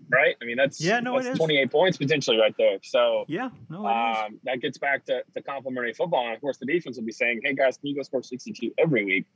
[0.08, 0.36] right?
[0.40, 2.78] I mean, that's yeah, no, that's 28 points potentially right there.
[2.82, 6.26] So yeah, no, um, that gets back to, to complementary football.
[6.26, 8.72] And of course, the defense will be saying, "Hey guys, can you go score 62
[8.78, 9.26] every week?"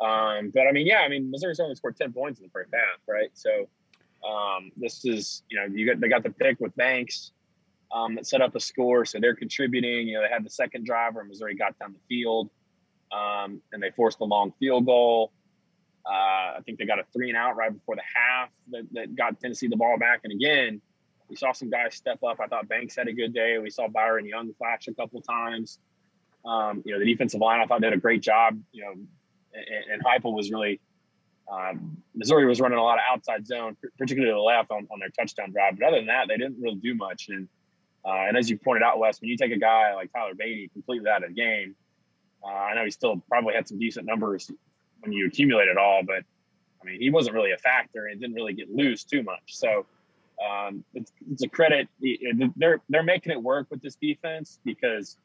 [0.00, 2.70] Um, but I mean, yeah, I mean, Missouri's only scored 10 points in the first
[2.74, 3.30] half, right?
[3.34, 3.68] So
[4.28, 7.32] um, this is, you know, you got they got the pick with Banks
[7.92, 10.08] um, that set up a score, so they're contributing.
[10.08, 12.50] You know, they had the second driver, Missouri got down the field,
[13.12, 15.32] um, and they forced a long field goal.
[16.04, 19.14] Uh, I think they got a three and out right before the half that, that
[19.14, 20.20] got Tennessee the ball back.
[20.24, 20.80] And again,
[21.28, 22.40] we saw some guys step up.
[22.40, 23.58] I thought Banks had a good day.
[23.58, 25.78] We saw Byron Young flash a couple times.
[26.44, 28.58] Um, you know, the defensive line, I thought did a great job.
[28.72, 30.80] You know, and, and Heupel was really
[31.50, 34.98] um, Missouri was running a lot of outside zone, particularly to the left on, on
[34.98, 35.78] their touchdown drive.
[35.78, 37.28] But other than that, they didn't really do much.
[37.28, 37.48] And
[38.04, 40.72] uh, and as you pointed out, Wes, when you take a guy like Tyler Badie
[40.72, 41.76] completely out of the game,
[42.44, 44.50] uh, I know he still probably had some decent numbers
[45.00, 46.02] when you accumulate it all.
[46.04, 46.24] But
[46.80, 49.42] I mean, he wasn't really a factor and didn't really get loose too much.
[49.46, 49.86] So
[50.44, 51.88] um, it's, it's, a credit.
[52.56, 55.16] They're they're making it work with this defense because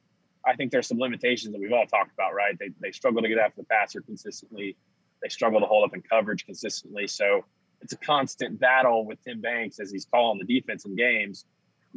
[0.45, 2.35] I think there's some limitations that we've all talked about.
[2.35, 2.57] Right?
[2.59, 4.75] They they struggle to get after the passer consistently.
[5.23, 7.07] They struggle to hold up in coverage consistently.
[7.07, 7.43] So
[7.81, 11.45] it's a constant battle with Tim Banks as he's calling the defense in games.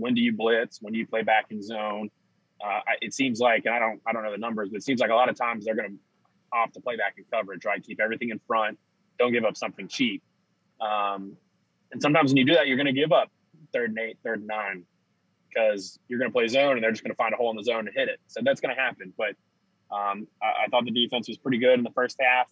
[0.01, 0.81] When do you blitz?
[0.81, 2.11] When do you play back in zone?
[2.63, 5.01] Uh, it seems like, and I don't, I don't know the numbers, but it seems
[5.01, 5.97] like a lot of times they're going to
[6.53, 7.83] off to play back in coverage, right?
[7.83, 8.79] Keep everything in front.
[9.19, 10.23] Don't give up something cheap.
[10.81, 11.37] Um,
[11.93, 13.31] and sometimes when you do that, you're going to give up
[13.73, 14.85] third and eight, third and nine,
[15.49, 17.57] because you're going to play zone and they're just going to find a hole in
[17.57, 18.21] the zone and hit it.
[18.27, 19.13] So that's going to happen.
[19.17, 19.37] But
[19.95, 22.49] um, I, I, thought the defense was pretty good in the first half.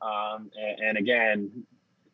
[0.00, 1.50] Um, and, and, again,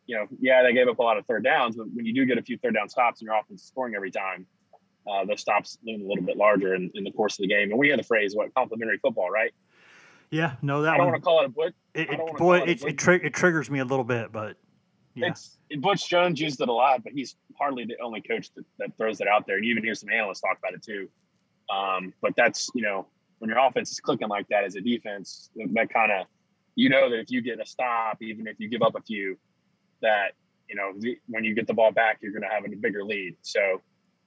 [0.07, 2.25] you know, yeah, they gave up a lot of third downs, but when you do
[2.25, 4.47] get a few third down stops and your offense is scoring every time,
[5.09, 7.69] uh, those stops loom a little bit larger in, in the course of the game.
[7.69, 9.53] And we had the phrase, what, complementary football, right?
[10.31, 11.73] Yeah, no, that I don't want to call it a butch.
[11.93, 14.57] It, it boy, it, it, tri- it, triggers me a little bit, but
[15.13, 15.29] yeah.
[15.29, 18.97] It's Butch Jones used it a lot, but he's hardly the only coach that, that
[18.97, 19.57] throws it out there.
[19.57, 21.07] And you even hear some analysts talk about it too.
[21.73, 23.07] Um, but that's you know
[23.39, 26.27] when your offense is clicking like that as a defense, that kind of
[26.75, 29.37] you know that if you get a stop, even if you give up a few,
[30.01, 30.33] that
[30.67, 33.03] you know the, when you get the ball back, you're going to have a bigger
[33.03, 33.35] lead.
[33.41, 33.81] So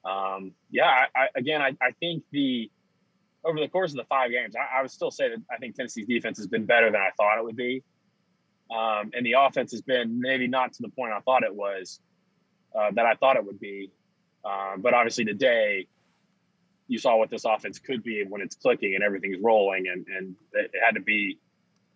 [0.05, 2.70] um, yeah, I, I, again, I, I think the
[3.44, 6.07] over the course of the five games, I, would still say that I think Tennessee's
[6.07, 7.82] defense has been better than I thought it would be,
[8.70, 12.01] um, and the offense has been maybe not to the point I thought it was,
[12.78, 13.90] uh, that I thought it would be.
[14.44, 15.86] Uh, but obviously today,
[16.88, 20.34] you saw what this offense could be when it's clicking and everything's rolling, and and
[20.53, 21.38] it had to be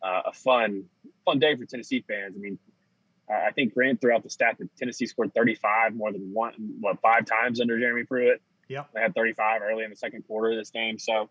[0.03, 0.85] uh, a fun
[1.25, 2.35] fun day for Tennessee fans.
[2.37, 2.59] I mean,
[3.33, 7.01] I think Grant threw out the stat that Tennessee scored 35 more than one, what,
[7.01, 8.43] five times under Jeremy Pruitt.
[8.69, 8.85] Yeah.
[8.95, 10.99] They had 35 early in the second quarter of this game.
[10.99, 11.31] So,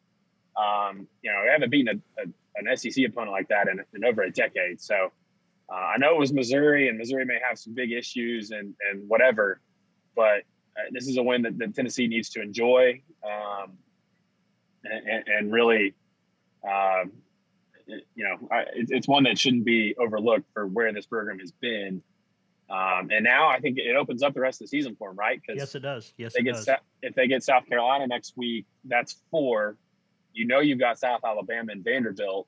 [0.58, 2.26] um, you know, they haven't beaten a, a,
[2.56, 4.82] an SEC opponent like that in, in over a decade.
[4.82, 5.12] So,
[5.72, 9.08] uh, I know it was Missouri, and Missouri may have some big issues and, and
[9.08, 9.62] whatever,
[10.16, 10.44] but
[10.78, 13.72] uh, this is a win that, that, Tennessee needs to enjoy um,
[14.84, 15.94] and, and, really,
[16.66, 17.12] um,
[17.88, 18.38] you know,
[18.76, 22.02] it's one that shouldn't be overlooked for where this program has been.
[22.70, 25.18] Um, and now I think it opens up the rest of the season for them,
[25.18, 25.42] right?
[25.42, 26.14] Because yes, it does.
[26.18, 26.70] Yes, they it get does.
[27.02, 29.76] if they get South Carolina next week, that's four.
[30.34, 32.48] You know, you've got South Alabama and Vanderbilt.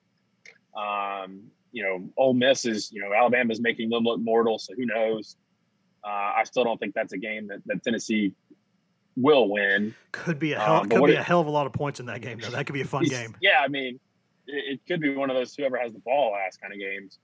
[0.74, 4.86] Um, you know, Ole Miss is you know Alabama's making them look mortal, so who
[4.86, 5.36] knows?
[6.02, 8.34] Uh, I still don't think that's a game that, that Tennessee
[9.16, 9.94] will win.
[10.12, 12.06] Could be a hell, um, could be a hell of a lot of points in
[12.06, 12.50] that game, though.
[12.50, 13.36] That could be a fun game.
[13.40, 14.00] Yeah, I mean,
[14.46, 17.18] it, could be one of those whoever has the ball last kind of games.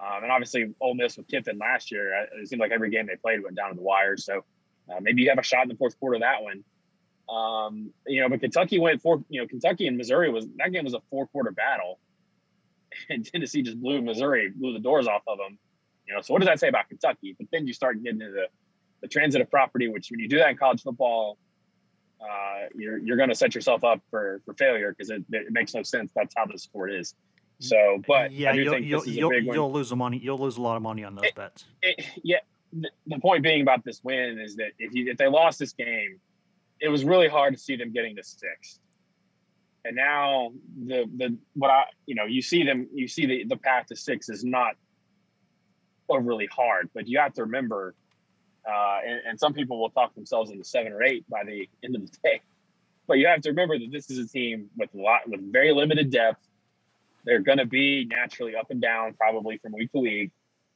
[0.00, 3.16] Um, and obviously, Ole Miss with Kiffin last year, it seemed like every game they
[3.16, 4.16] played went down to the wire.
[4.16, 4.44] So
[4.90, 6.64] uh, maybe you have a shot in the fourth quarter that one.
[7.28, 9.24] Um, you know, but Kentucky went four.
[9.28, 11.98] You know, Kentucky and Missouri was that game was a four quarter battle,
[13.08, 15.58] and Tennessee just blew Missouri, blew the doors off of them.
[16.06, 17.34] You know, so what does that say about Kentucky?
[17.38, 18.46] But then you start getting into the,
[19.00, 21.38] the transitive property, which when you do that in college football,
[22.20, 25.74] uh, you're you're going to set yourself up for for failure because it, it, makes
[25.74, 26.12] no sense.
[26.14, 27.14] That's how the sport is.
[27.60, 30.18] So, but yeah, you'll you'll, you'll, you'll lose the money.
[30.18, 31.64] You'll lose a lot of money on those it, bets.
[31.82, 32.38] It, yeah,
[32.72, 35.72] the, the, point being about this win is that if you if they lost this
[35.72, 36.18] game,
[36.80, 38.80] it was really hard to see them getting to six.
[39.84, 40.52] And now
[40.86, 43.96] the the what I you know you see them you see the the path to
[43.96, 44.74] six is not
[46.08, 47.94] overly hard, but you have to remember
[48.68, 51.96] uh, and, and, some people will talk themselves into seven or eight by the end
[51.96, 52.40] of the day.
[53.06, 55.72] But you have to remember that this is a team with a lot with very
[55.72, 56.40] limited depth.
[57.24, 60.30] They're going to be naturally up and down, probably from week to week,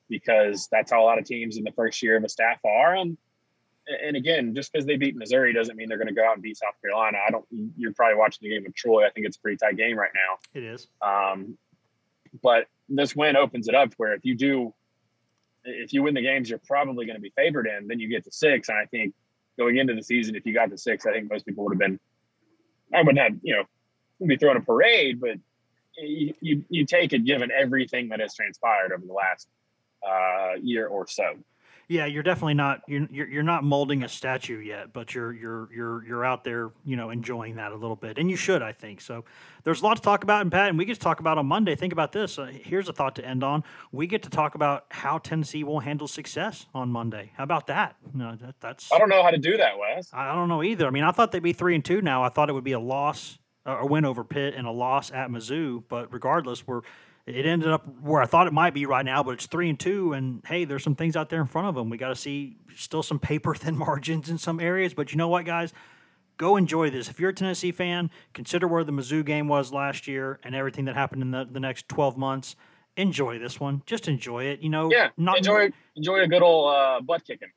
[0.09, 2.95] because that's how a lot of teams in the first year of a staff are.
[2.95, 3.17] And
[3.89, 6.43] and again, just because they beat Missouri doesn't mean they're going to go out and
[6.43, 7.19] beat South Carolina.
[7.27, 7.47] I don't.
[7.77, 9.07] You're probably watching the game of Troy.
[9.07, 10.61] I think it's a pretty tight game right now.
[10.61, 10.87] It is.
[11.01, 11.57] Um,
[12.43, 14.75] but this win opens it up where if you do
[15.65, 18.25] if you win the games you're probably going to be favored in, then you get
[18.25, 18.69] to six.
[18.69, 19.15] And I think
[19.59, 21.81] going into the season, if you got to six, I think most people would have
[21.81, 22.01] been.
[22.95, 25.37] I wouldn't have, you know, be throwing a parade, but
[25.99, 29.49] you, you, you take it given everything that has transpired over the last
[30.07, 31.35] uh, year or so.
[31.91, 36.05] Yeah, you're definitely not you're, you're not molding a statue yet, but you're you're you're
[36.05, 39.01] you're out there, you know, enjoying that a little bit, and you should, I think.
[39.01, 39.25] So,
[39.65, 41.47] there's a lot to talk about, and Pat, and we get to talk about on
[41.47, 41.75] Monday.
[41.75, 42.39] Think about this.
[42.39, 43.65] Uh, here's a thought to end on.
[43.91, 47.33] We get to talk about how Tennessee will handle success on Monday.
[47.39, 47.97] How about that?
[48.13, 48.93] No, that that's.
[48.93, 50.11] I don't know how to do that, Wes.
[50.13, 50.87] I don't know either.
[50.87, 52.23] I mean, I thought they'd be three and two now.
[52.23, 55.31] I thought it would be a loss, a win over Pitt, and a loss at
[55.31, 55.85] Mizzou.
[55.89, 56.83] But regardless, we're
[57.29, 59.79] it ended up where I thought it might be right now, but it's three and
[59.79, 60.13] two.
[60.13, 61.91] And hey, there's some things out there in front of them.
[61.91, 64.95] We got to see still some paper thin margins in some areas.
[64.95, 65.73] But you know what, guys?
[66.37, 67.09] Go enjoy this.
[67.09, 70.85] If you're a Tennessee fan, consider where the Mizzou game was last year and everything
[70.85, 72.55] that happened in the, the next 12 months.
[72.97, 73.83] Enjoy this one.
[73.87, 74.61] Just enjoy it.
[74.61, 77.49] You know, yeah, not enjoy enjoy a good old uh, butt kicking.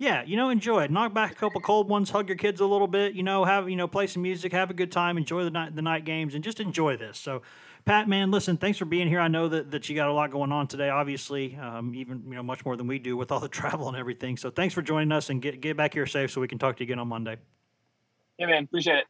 [0.00, 0.90] Yeah, you know, enjoy it.
[0.90, 3.12] Knock back a couple cold ones, hug your kids a little bit.
[3.12, 5.76] You know, have you know, play some music, have a good time, enjoy the night
[5.76, 7.18] the night games, and just enjoy this.
[7.18, 7.42] So
[7.84, 9.20] Pat, man, listen, thanks for being here.
[9.20, 12.34] I know that, that you got a lot going on today, obviously, um, even you
[12.34, 14.36] know much more than we do with all the travel and everything.
[14.36, 16.76] So thanks for joining us and get get back here safe so we can talk
[16.76, 17.36] to you again on Monday.
[18.38, 19.06] Yeah, man, appreciate it.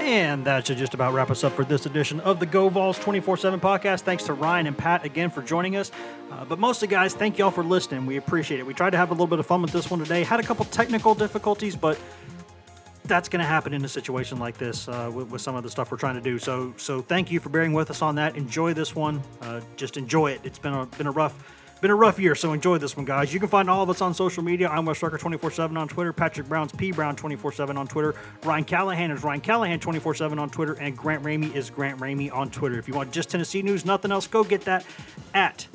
[0.00, 2.98] And that should just about wrap us up for this edition of the Go Vols
[2.98, 4.02] 24 7 podcast.
[4.02, 5.90] Thanks to Ryan and Pat again for joining us.
[6.30, 8.06] Uh, but mostly, guys, thank y'all for listening.
[8.06, 8.66] We appreciate it.
[8.66, 10.22] We tried to have a little bit of fun with this one today.
[10.22, 11.98] Had a couple technical difficulties, but
[13.08, 15.70] that's going to happen in a situation like this uh, with, with, some of the
[15.70, 16.38] stuff we're trying to do.
[16.38, 18.36] So, so thank you for bearing with us on that.
[18.36, 19.22] Enjoy this one.
[19.40, 20.40] Uh, just enjoy it.
[20.44, 21.34] It's been a been a rough
[21.80, 23.32] been a rough year, so enjoy this one, guys.
[23.32, 24.68] You can find all of us on social media.
[24.68, 26.12] I'm Wes Rucker 24 7 on Twitter.
[26.12, 28.14] Patrick Brown's P Brown 24 7 on Twitter.
[28.42, 30.74] Ryan Callahan is Ryan Callahan 24 7 on Twitter.
[30.74, 32.78] And Grant Ramey is Grant Ramey on Twitter.
[32.78, 34.84] If you want just Tennessee news, nothing else, go get that
[35.34, 35.66] at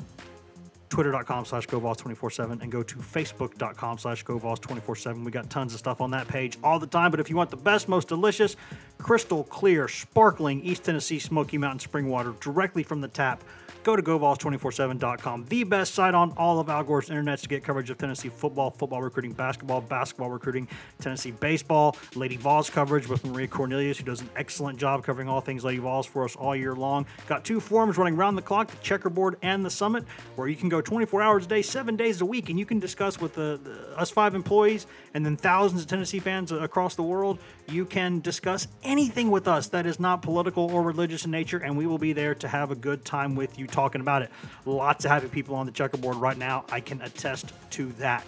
[0.88, 5.24] twitter.com slash GoVols247 and go to facebook.com slash GoVols247.
[5.24, 7.10] We got tons of stuff on that page all the time.
[7.10, 8.56] But if you want the best, most delicious,
[8.98, 13.42] crystal clear, sparkling East Tennessee Smoky Mountain spring water directly from the tap
[13.84, 17.90] go to GoVols247.com, the best site on all of Al Gore's internet to get coverage
[17.90, 20.66] of Tennessee football, football recruiting, basketball, basketball recruiting,
[21.00, 25.40] Tennessee baseball, Lady Vols coverage with Maria Cornelius, who does an excellent job covering all
[25.40, 27.06] things Lady Vols for us all year long.
[27.28, 30.04] Got two forums running around the clock, the checkerboard and the summit,
[30.36, 32.78] where you can go 24 hours a day, seven days a week, and you can
[32.78, 37.02] discuss with the, the us five employees and then thousands of Tennessee fans across the
[37.02, 37.38] world.
[37.68, 41.76] You can discuss anything with us that is not political or religious in nature, and
[41.76, 44.30] we will be there to have a good time with you talking about it.
[44.64, 46.64] Lots of happy people on the checkerboard right now.
[46.70, 48.24] I can attest to that.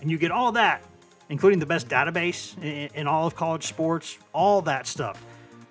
[0.00, 0.82] And you get all that,
[1.28, 5.22] including the best database in, in all of college sports, all that stuff,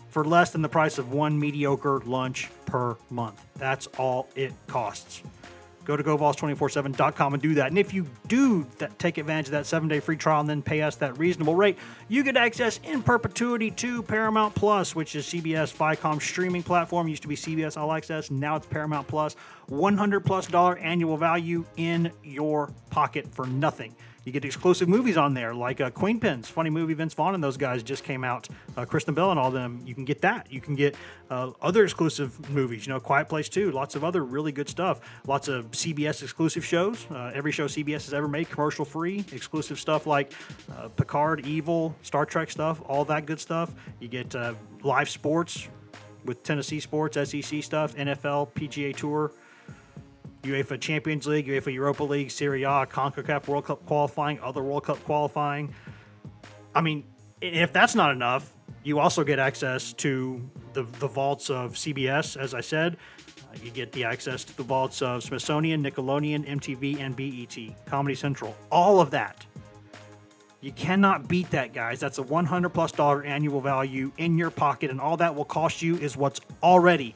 [0.10, 3.44] for less than the price of one mediocre lunch per month.
[3.56, 5.22] That's all it costs.
[5.90, 7.70] Go to GoVols247.com and do that.
[7.70, 10.62] And if you do that, take advantage of that seven day free trial and then
[10.62, 15.26] pay us that reasonable rate, you get access in perpetuity to Paramount Plus, which is
[15.26, 17.08] CBS Viacom streaming platform.
[17.08, 19.36] Used to be CBS All Access, now it's Paramount Plus.
[19.66, 23.96] 100 plus dollar annual value in your pocket for nothing.
[24.30, 26.94] You get exclusive movies on there, like uh, Queenpins, funny movie.
[26.94, 28.48] Vince Vaughn and those guys just came out.
[28.78, 29.82] Uh, Kristen Bell and all them.
[29.88, 30.54] You can get that.
[30.54, 30.96] You can get
[31.32, 32.86] uh, other exclusive movies.
[32.86, 33.72] You know, Quiet Place Two.
[33.72, 35.02] Lots of other really good stuff.
[35.26, 37.08] Lots of CBS exclusive shows.
[37.10, 39.26] Uh, every show CBS has ever made, commercial free.
[39.32, 40.32] Exclusive stuff like
[40.78, 42.84] uh, Picard, Evil, Star Trek stuff.
[42.86, 43.74] All that good stuff.
[44.00, 44.54] You get uh,
[44.84, 45.68] live sports
[46.24, 49.32] with Tennessee sports, SEC stuff, NFL, PGA Tour.
[50.44, 55.04] UEFA Champions League, UEFA Europa League, Serie A, CONCACAF World Cup qualifying, other World Cup
[55.04, 55.74] qualifying.
[56.74, 57.04] I mean,
[57.42, 62.54] if that's not enough, you also get access to the, the vaults of CBS, as
[62.54, 62.98] I said.
[63.42, 68.16] Uh, you get the access to the vaults of Smithsonian, Nickelodeon, MTV, and BET, Comedy
[68.16, 68.56] Central.
[68.72, 69.46] All of that.
[70.62, 72.00] You cannot beat that, guys.
[72.00, 75.82] That's a 100 plus dollar annual value in your pocket, and all that will cost
[75.82, 77.16] you is what's already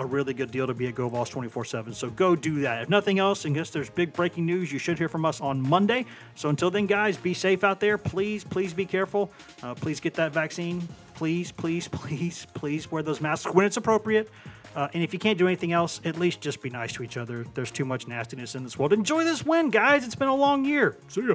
[0.00, 1.92] a really good deal to be at GoVols 24 7.
[1.92, 2.82] So go do that.
[2.82, 5.60] If nothing else, in case there's big breaking news, you should hear from us on
[5.60, 6.06] Monday.
[6.34, 7.98] So until then, guys, be safe out there.
[7.98, 9.30] Please, please be careful.
[9.62, 10.86] Uh, please get that vaccine.
[11.14, 14.30] Please, please, please, please wear those masks when it's appropriate.
[14.74, 17.16] Uh, and if you can't do anything else, at least just be nice to each
[17.16, 17.44] other.
[17.54, 18.92] There's too much nastiness in this world.
[18.92, 20.04] Enjoy this win, guys.
[20.04, 20.96] It's been a long year.
[21.08, 21.34] See ya.